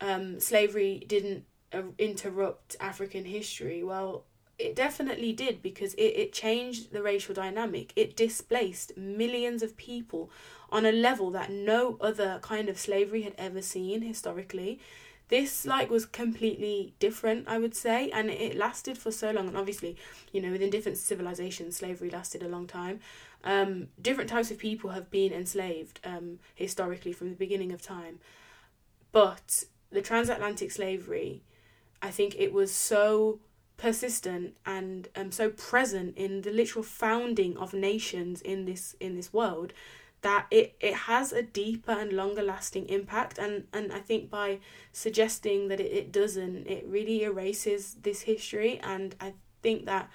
um, 0.00 0.40
slavery 0.40 1.04
didn't 1.06 1.44
uh, 1.72 1.82
interrupt 1.98 2.76
African 2.80 3.24
history. 3.24 3.82
Well, 3.82 4.24
it 4.58 4.74
definitely 4.74 5.32
did 5.32 5.62
because 5.62 5.94
it, 5.94 6.02
it 6.16 6.32
changed 6.32 6.92
the 6.92 7.02
racial 7.02 7.34
dynamic. 7.34 7.92
It 7.96 8.16
displaced 8.16 8.96
millions 8.96 9.62
of 9.62 9.76
people 9.76 10.30
on 10.70 10.84
a 10.84 10.92
level 10.92 11.30
that 11.30 11.50
no 11.50 11.96
other 12.00 12.38
kind 12.42 12.68
of 12.68 12.78
slavery 12.78 13.22
had 13.22 13.34
ever 13.38 13.62
seen 13.62 14.02
historically. 14.02 14.80
This 15.28 15.66
like 15.66 15.90
was 15.90 16.06
completely 16.06 16.94
different, 17.00 17.48
I 17.48 17.58
would 17.58 17.74
say, 17.74 18.10
and 18.10 18.30
it 18.30 18.56
lasted 18.56 18.96
for 18.96 19.10
so 19.10 19.32
long. 19.32 19.48
And 19.48 19.56
obviously, 19.56 19.96
you 20.32 20.40
know, 20.40 20.52
within 20.52 20.70
different 20.70 20.98
civilizations, 20.98 21.76
slavery 21.76 22.10
lasted 22.10 22.42
a 22.42 22.48
long 22.48 22.66
time. 22.66 23.00
Um, 23.42 23.88
different 24.00 24.30
types 24.30 24.50
of 24.50 24.58
people 24.58 24.90
have 24.90 25.10
been 25.10 25.32
enslaved 25.32 26.00
um, 26.04 26.38
historically 26.54 27.12
from 27.12 27.30
the 27.30 27.36
beginning 27.36 27.72
of 27.72 27.82
time, 27.82 28.18
but 29.12 29.64
the 29.90 30.02
transatlantic 30.02 30.70
slavery, 30.70 31.42
I 32.02 32.10
think 32.10 32.34
it 32.36 32.52
was 32.52 32.72
so 32.72 33.40
persistent 33.76 34.56
and 34.64 35.08
um, 35.16 35.30
so 35.30 35.50
present 35.50 36.16
in 36.16 36.42
the 36.42 36.50
literal 36.50 36.82
founding 36.82 37.56
of 37.56 37.74
nations 37.74 38.40
in 38.40 38.64
this 38.64 38.96
in 39.00 39.14
this 39.14 39.32
world 39.32 39.72
that 40.22 40.46
it, 40.50 40.74
it 40.80 40.94
has 40.94 41.32
a 41.32 41.42
deeper 41.42 41.92
and 41.92 42.12
longer 42.12 42.42
lasting 42.42 42.88
impact 42.88 43.38
and, 43.38 43.64
and 43.72 43.92
I 43.92 44.00
think 44.00 44.30
by 44.30 44.58
suggesting 44.92 45.68
that 45.68 45.80
it, 45.80 45.92
it 45.92 46.12
doesn't 46.12 46.66
it 46.66 46.84
really 46.86 47.22
erases 47.22 47.96
this 48.02 48.22
history 48.22 48.80
and 48.82 49.14
I 49.20 49.34
think 49.62 49.86
that 49.86 50.10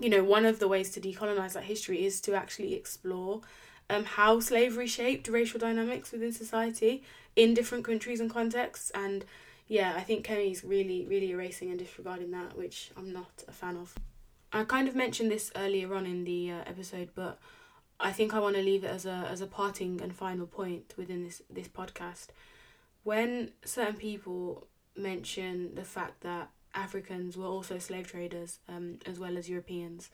you 0.00 0.08
know 0.10 0.24
one 0.24 0.44
of 0.44 0.58
the 0.58 0.68
ways 0.68 0.90
to 0.90 1.00
decolonize 1.00 1.52
that 1.52 1.64
history 1.64 2.04
is 2.04 2.20
to 2.22 2.34
actually 2.34 2.74
explore 2.74 3.42
um, 3.90 4.04
how 4.04 4.40
slavery 4.40 4.86
shaped 4.86 5.28
racial 5.28 5.60
dynamics 5.60 6.12
within 6.12 6.32
society 6.32 7.02
in 7.36 7.54
different 7.54 7.84
countries 7.84 8.20
and 8.20 8.30
contexts. 8.30 8.90
And 8.90 9.24
yeah, 9.68 9.94
I 9.96 10.00
think 10.00 10.26
Kemi's 10.26 10.64
really, 10.64 11.06
really 11.08 11.30
erasing 11.30 11.70
and 11.70 11.78
disregarding 11.78 12.30
that, 12.32 12.56
which 12.56 12.90
I'm 12.96 13.12
not 13.12 13.44
a 13.48 13.52
fan 13.52 13.76
of. 13.76 13.94
I 14.52 14.64
kind 14.64 14.88
of 14.88 14.94
mentioned 14.94 15.30
this 15.30 15.50
earlier 15.56 15.94
on 15.94 16.06
in 16.06 16.24
the 16.24 16.52
uh, 16.52 16.58
episode, 16.66 17.10
but 17.14 17.38
I 18.00 18.12
think 18.12 18.34
I 18.34 18.40
want 18.40 18.56
to 18.56 18.62
leave 18.62 18.84
it 18.84 18.90
as 18.90 19.06
a 19.06 19.26
as 19.30 19.40
a 19.40 19.46
parting 19.46 20.00
and 20.00 20.14
final 20.14 20.46
point 20.46 20.94
within 20.96 21.24
this 21.24 21.42
this 21.48 21.68
podcast. 21.68 22.28
When 23.04 23.52
certain 23.64 23.96
people 23.96 24.66
mention 24.96 25.74
the 25.74 25.84
fact 25.84 26.22
that 26.22 26.50
Africans 26.74 27.36
were 27.36 27.46
also 27.46 27.78
slave 27.78 28.06
traders, 28.06 28.60
um, 28.68 28.98
as 29.06 29.18
well 29.18 29.36
as 29.36 29.48
Europeans, 29.48 30.10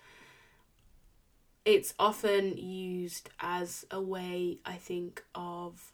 it's 1.65 1.93
often 1.99 2.57
used 2.57 3.29
as 3.41 3.85
a 3.91 4.01
way, 4.01 4.59
I 4.65 4.77
think, 4.77 5.23
of 5.35 5.93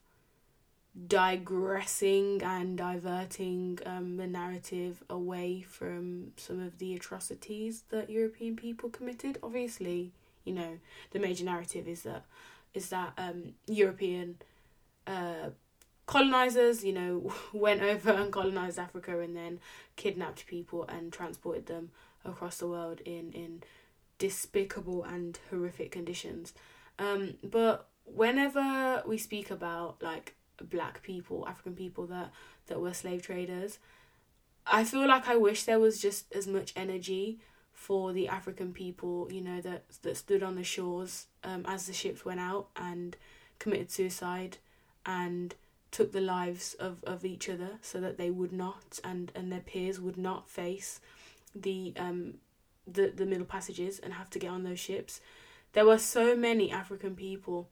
digressing 1.09 2.41
and 2.43 2.79
diverting 2.79 3.81
um, 3.85 4.17
the 4.17 4.27
narrative 4.29 5.03
away 5.11 5.63
from 5.63 6.33
some 6.37 6.61
of 6.61 6.79
the 6.79 6.95
atrocities 6.95 7.83
that 7.91 8.09
European 8.09 8.55
people 8.55 8.89
committed. 8.89 9.39
Obviously, 9.43 10.13
you 10.45 10.53
know, 10.53 10.79
the 11.11 11.19
major 11.19 11.45
narrative 11.45 11.89
is 11.89 12.03
that 12.03 12.25
is 12.73 12.89
that 12.89 13.13
um, 13.17 13.53
European 13.67 14.37
uh, 15.07 15.51
colonizers, 16.07 16.85
you 16.85 16.93
know, 16.93 17.33
went 17.53 17.83
over 17.83 18.11
and 18.11 18.33
colonized 18.33 18.79
Africa 18.79 19.21
and 19.21 19.37
then 19.37 19.61
kidnapped 19.97 20.47
people 20.47 20.85
and 20.89 21.13
transported 21.13 21.67
them 21.67 21.91
across 22.25 22.59
the 22.59 22.67
world 22.67 23.01
in 23.05 23.33
in 23.33 23.63
despicable 24.19 25.03
and 25.05 25.39
horrific 25.51 25.91
conditions. 25.91 26.53
Um, 26.99 27.35
but 27.43 27.89
whenever 28.05 29.03
we 29.07 29.19
speak 29.19 29.51
about 29.51 30.03
like 30.03 30.35
black 30.63 31.03
people, 31.03 31.47
African 31.49 31.75
people 31.75 32.07
that 32.07 32.31
that 32.67 32.81
were 32.81 32.95
slave 32.95 33.23
traders. 33.23 33.79
I 34.67 34.85
feel 34.85 35.07
like 35.07 35.29
I 35.29 35.37
wish 35.37 35.65
there 35.65 35.79
was 35.79 36.01
just 36.01 36.33
as 36.35 36.47
much 36.47 36.73
energy 36.75 37.39
for 37.85 38.15
the 38.15 38.29
African 38.29 38.73
people, 38.73 39.29
you 39.31 39.43
know, 39.43 39.61
that 39.61 39.83
that 40.01 40.17
stood 40.17 40.43
on 40.43 40.55
the 40.55 40.65
shores 40.65 41.27
um, 41.43 41.67
as 41.69 41.87
the 41.87 41.93
ships 41.93 42.25
went 42.25 42.41
out 42.41 42.69
and 42.77 43.15
committed 43.59 43.91
suicide 43.91 44.57
and 45.05 45.55
took 45.91 46.11
the 46.11 46.21
lives 46.23 46.73
of, 46.81 47.05
of 47.05 47.27
each 47.27 47.47
other 47.47 47.73
so 47.83 48.01
that 48.01 48.17
they 48.17 48.31
would 48.31 48.53
not 48.53 48.99
and, 49.05 49.31
and 49.35 49.53
their 49.53 49.61
peers 49.61 50.01
would 50.01 50.17
not 50.17 50.49
face 50.49 50.99
the 51.55 51.93
um 51.99 52.35
the, 52.87 53.13
the 53.15 53.27
middle 53.27 53.47
passages 53.47 53.99
and 53.99 54.15
have 54.15 54.31
to 54.31 54.39
get 54.39 54.51
on 54.51 54.65
those 54.65 54.81
ships. 54.81 55.21
There 55.75 55.85
were 55.85 55.99
so 55.99 56.35
many 56.35 56.73
African 56.73 57.15
people 57.15 57.69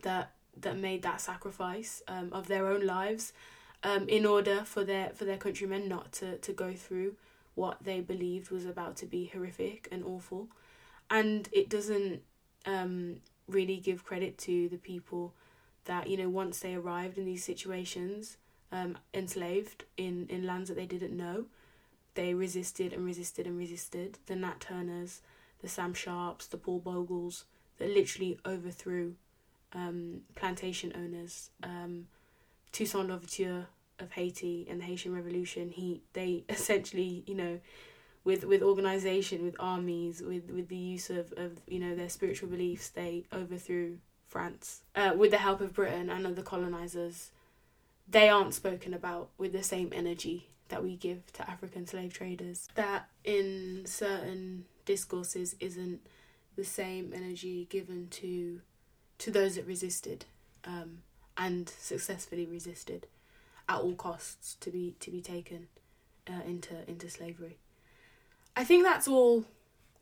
that 0.00 0.32
that 0.56 0.78
made 0.78 1.02
that 1.02 1.20
sacrifice 1.20 2.02
um, 2.08 2.32
of 2.32 2.48
their 2.48 2.66
own 2.68 2.86
lives 2.86 3.34
um, 3.82 4.08
in 4.08 4.24
order 4.24 4.62
for 4.64 4.82
their 4.82 5.10
for 5.10 5.26
their 5.26 5.36
countrymen 5.36 5.88
not 5.88 6.10
to, 6.12 6.38
to 6.38 6.52
go 6.54 6.72
through 6.72 7.16
what 7.54 7.82
they 7.82 8.00
believed 8.00 8.50
was 8.50 8.64
about 8.64 8.96
to 8.96 9.06
be 9.06 9.26
horrific 9.32 9.88
and 9.92 10.04
awful. 10.04 10.48
And 11.10 11.48
it 11.52 11.68
doesn't 11.68 12.22
um, 12.66 13.16
really 13.46 13.76
give 13.76 14.04
credit 14.04 14.38
to 14.38 14.68
the 14.68 14.78
people 14.78 15.34
that 15.84 16.08
you 16.08 16.16
know 16.16 16.28
once 16.28 16.60
they 16.60 16.74
arrived 16.74 17.18
in 17.18 17.24
these 17.24 17.44
situations 17.44 18.36
um, 18.70 18.96
enslaved 19.12 19.84
in, 19.96 20.26
in 20.30 20.46
lands 20.46 20.68
that 20.68 20.76
they 20.76 20.86
didn't 20.86 21.16
know 21.16 21.46
they 22.14 22.34
resisted 22.34 22.92
and 22.92 23.04
resisted 23.04 23.46
and 23.46 23.58
resisted. 23.58 24.18
The 24.26 24.36
Nat 24.36 24.60
Turners 24.60 25.22
the 25.60 25.68
Sam 25.68 25.94
Sharps 25.94 26.46
the 26.46 26.56
Paul 26.56 26.80
Bogles 26.80 27.44
that 27.78 27.90
literally 27.90 28.38
overthrew 28.44 29.14
um, 29.72 30.20
plantation 30.34 30.92
owners, 30.94 31.50
um, 31.62 32.06
Toussaint 32.72 33.08
Louverture 33.08 33.66
of 34.02 34.12
Haiti 34.12 34.66
and 34.68 34.80
the 34.80 34.84
Haitian 34.84 35.14
Revolution. 35.14 35.70
He 35.70 36.02
they 36.12 36.44
essentially 36.48 37.24
you 37.26 37.34
know 37.34 37.60
with 38.24 38.44
with 38.44 38.62
organization 38.62 39.44
with 39.44 39.56
armies 39.58 40.22
with 40.22 40.50
with 40.50 40.68
the 40.68 40.76
use 40.76 41.10
of 41.10 41.32
of 41.36 41.52
you 41.66 41.78
know 41.78 41.94
their 41.94 42.08
spiritual 42.08 42.48
beliefs 42.48 42.88
they 42.88 43.24
overthrew 43.32 43.98
France 44.26 44.82
uh, 44.96 45.12
with 45.16 45.30
the 45.30 45.38
help 45.38 45.60
of 45.60 45.74
Britain 45.74 46.08
and 46.08 46.26
other 46.26 46.42
colonizers. 46.42 47.30
they 48.08 48.28
aren't 48.28 48.54
spoken 48.54 48.94
about 48.94 49.28
with 49.38 49.52
the 49.52 49.62
same 49.62 49.90
energy 49.92 50.48
that 50.68 50.82
we 50.82 50.96
give 50.96 51.30
to 51.34 51.48
African 51.48 51.86
slave 51.86 52.14
traders. 52.14 52.66
That 52.74 53.08
in 53.24 53.82
certain 53.84 54.64
discourses 54.86 55.54
isn't 55.60 56.00
the 56.56 56.64
same 56.64 57.12
energy 57.14 57.66
given 57.70 58.08
to 58.10 58.60
to 59.18 59.30
those 59.30 59.54
that 59.56 59.66
resisted 59.66 60.24
um, 60.64 60.98
and 61.36 61.68
successfully 61.68 62.46
resisted 62.46 63.06
at 63.68 63.78
all 63.78 63.94
costs 63.94 64.56
to 64.60 64.70
be 64.70 64.94
to 65.00 65.10
be 65.10 65.20
taken 65.20 65.68
uh, 66.28 66.42
into 66.46 66.88
into 66.88 67.08
slavery. 67.08 67.58
I 68.56 68.64
think 68.64 68.84
that's 68.84 69.08
all 69.08 69.44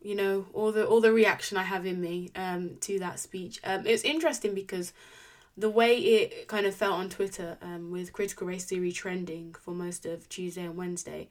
you 0.01 0.15
know 0.15 0.45
all 0.53 0.71
the 0.71 0.85
all 0.85 1.01
the 1.01 1.13
reaction 1.13 1.57
I 1.57 1.63
have 1.63 1.85
in 1.85 2.01
me 2.01 2.29
um, 2.35 2.77
to 2.81 2.99
that 2.99 3.19
speech. 3.19 3.59
Um, 3.63 3.85
it's 3.85 4.03
interesting 4.03 4.53
because 4.53 4.93
the 5.57 5.69
way 5.69 5.97
it 5.97 6.47
kind 6.47 6.65
of 6.65 6.73
felt 6.73 6.93
on 6.93 7.09
Twitter 7.09 7.57
um, 7.61 7.91
with 7.91 8.13
critical 8.13 8.47
race 8.47 8.65
theory 8.65 8.91
trending 8.91 9.53
for 9.53 9.73
most 9.73 10.05
of 10.05 10.29
Tuesday 10.29 10.63
and 10.63 10.77
Wednesday 10.77 11.29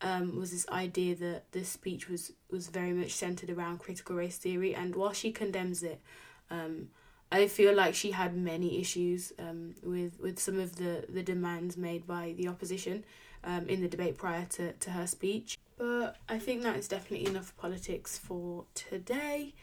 um, 0.00 0.38
was 0.38 0.50
this 0.50 0.68
idea 0.68 1.14
that 1.16 1.52
this 1.52 1.68
speech 1.68 2.08
was 2.08 2.32
was 2.50 2.68
very 2.68 2.92
much 2.92 3.12
centered 3.12 3.50
around 3.50 3.78
critical 3.78 4.16
race 4.16 4.38
theory, 4.38 4.74
and 4.74 4.94
while 4.94 5.12
she 5.12 5.32
condemns 5.32 5.82
it, 5.82 6.00
um, 6.50 6.88
I 7.30 7.48
feel 7.48 7.74
like 7.74 7.94
she 7.94 8.12
had 8.12 8.36
many 8.36 8.80
issues 8.80 9.32
um, 9.38 9.74
with 9.82 10.20
with 10.20 10.38
some 10.38 10.60
of 10.60 10.76
the 10.76 11.04
the 11.08 11.22
demands 11.22 11.76
made 11.76 12.06
by 12.06 12.34
the 12.36 12.48
opposition 12.48 13.04
um, 13.44 13.68
in 13.68 13.80
the 13.80 13.88
debate 13.88 14.16
prior 14.16 14.46
to 14.50 14.72
to 14.72 14.90
her 14.90 15.06
speech. 15.06 15.58
But 15.76 16.16
I 16.28 16.38
think 16.38 16.62
that 16.62 16.76
is 16.76 16.88
definitely 16.88 17.26
enough 17.26 17.56
politics 17.56 18.16
for 18.16 18.64
today, 18.74 19.54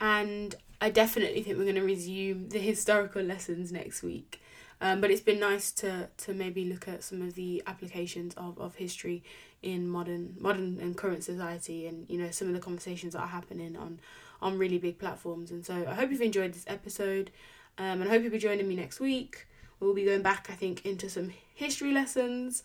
and 0.00 0.54
I 0.80 0.90
definitely 0.90 1.42
think 1.42 1.56
we're 1.56 1.64
going 1.64 1.76
to 1.76 1.82
resume 1.82 2.48
the 2.48 2.58
historical 2.58 3.22
lessons 3.22 3.72
next 3.72 4.02
week. 4.02 4.40
Um, 4.80 5.00
but 5.00 5.10
it's 5.10 5.22
been 5.22 5.40
nice 5.40 5.70
to 5.72 6.08
to 6.18 6.34
maybe 6.34 6.64
look 6.64 6.88
at 6.88 7.04
some 7.04 7.22
of 7.22 7.34
the 7.34 7.62
applications 7.66 8.34
of, 8.34 8.58
of 8.58 8.74
history 8.74 9.22
in 9.62 9.88
modern 9.88 10.36
modern 10.38 10.78
and 10.80 10.96
current 10.96 11.24
society 11.24 11.86
and 11.86 12.06
you 12.10 12.18
know 12.18 12.30
some 12.30 12.48
of 12.48 12.54
the 12.54 12.60
conversations 12.60 13.14
that 13.14 13.20
are 13.20 13.28
happening 13.28 13.76
on 13.76 13.98
on 14.44 14.58
really 14.58 14.78
big 14.78 14.98
platforms. 14.98 15.50
And 15.50 15.64
so 15.66 15.74
I 15.88 15.94
hope 15.94 16.10
you've 16.10 16.20
enjoyed 16.20 16.52
this 16.52 16.64
episode 16.68 17.32
um, 17.78 18.00
and 18.00 18.04
I 18.04 18.08
hope 18.08 18.22
you'll 18.22 18.30
be 18.30 18.38
joining 18.38 18.68
me 18.68 18.76
next 18.76 19.00
week. 19.00 19.46
We'll 19.80 19.94
be 19.94 20.04
going 20.04 20.22
back 20.22 20.48
I 20.50 20.54
think 20.54 20.84
into 20.86 21.10
some 21.10 21.32
history 21.54 21.92
lessons. 21.92 22.62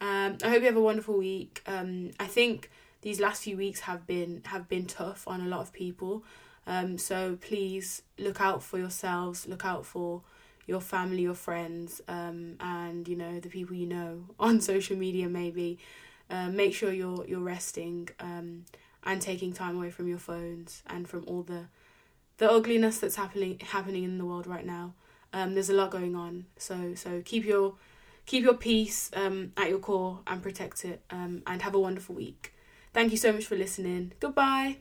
Um, 0.00 0.38
I 0.42 0.48
hope 0.48 0.60
you 0.60 0.66
have 0.66 0.76
a 0.76 0.80
wonderful 0.80 1.18
week. 1.18 1.62
Um, 1.66 2.12
I 2.18 2.26
think 2.26 2.70
these 3.02 3.20
last 3.20 3.42
few 3.42 3.56
weeks 3.56 3.80
have 3.80 4.06
been 4.06 4.42
have 4.46 4.68
been 4.68 4.86
tough 4.86 5.26
on 5.26 5.40
a 5.40 5.46
lot 5.46 5.60
of 5.60 5.72
people. 5.72 6.24
Um, 6.66 6.96
so 6.96 7.36
please 7.40 8.02
look 8.18 8.40
out 8.40 8.62
for 8.62 8.78
yourselves 8.78 9.46
look 9.46 9.64
out 9.64 9.86
for 9.86 10.22
your 10.66 10.80
family 10.80 11.22
your 11.22 11.34
friends 11.34 12.00
um, 12.08 12.56
and 12.58 13.06
you 13.06 13.14
know 13.14 13.38
the 13.38 13.48
people 13.48 13.76
you 13.76 13.86
know 13.86 14.24
on 14.38 14.60
social 14.60 14.96
media 14.96 15.28
maybe. 15.28 15.78
Uh, 16.28 16.48
make 16.48 16.74
sure 16.74 16.92
you're 16.92 17.24
you're 17.26 17.40
resting. 17.40 18.08
Um, 18.20 18.64
and 19.06 19.22
taking 19.22 19.52
time 19.52 19.76
away 19.76 19.90
from 19.90 20.08
your 20.08 20.18
phones 20.18 20.82
and 20.88 21.08
from 21.08 21.24
all 21.26 21.42
the 21.42 21.66
the 22.38 22.50
ugliness 22.50 22.98
that's 22.98 23.16
happening 23.16 23.58
happening 23.60 24.04
in 24.04 24.18
the 24.18 24.26
world 24.26 24.46
right 24.46 24.66
now. 24.66 24.92
Um, 25.32 25.54
there's 25.54 25.70
a 25.70 25.74
lot 25.74 25.90
going 25.90 26.14
on, 26.14 26.46
so 26.58 26.94
so 26.94 27.22
keep 27.24 27.44
your 27.44 27.76
keep 28.26 28.44
your 28.44 28.54
peace 28.54 29.10
um, 29.14 29.52
at 29.56 29.70
your 29.70 29.78
core 29.78 30.20
and 30.26 30.42
protect 30.42 30.84
it. 30.84 31.02
Um, 31.10 31.42
and 31.46 31.62
have 31.62 31.74
a 31.74 31.80
wonderful 31.80 32.14
week. 32.14 32.52
Thank 32.92 33.12
you 33.12 33.18
so 33.18 33.32
much 33.32 33.46
for 33.46 33.56
listening. 33.56 34.12
Goodbye. 34.20 34.78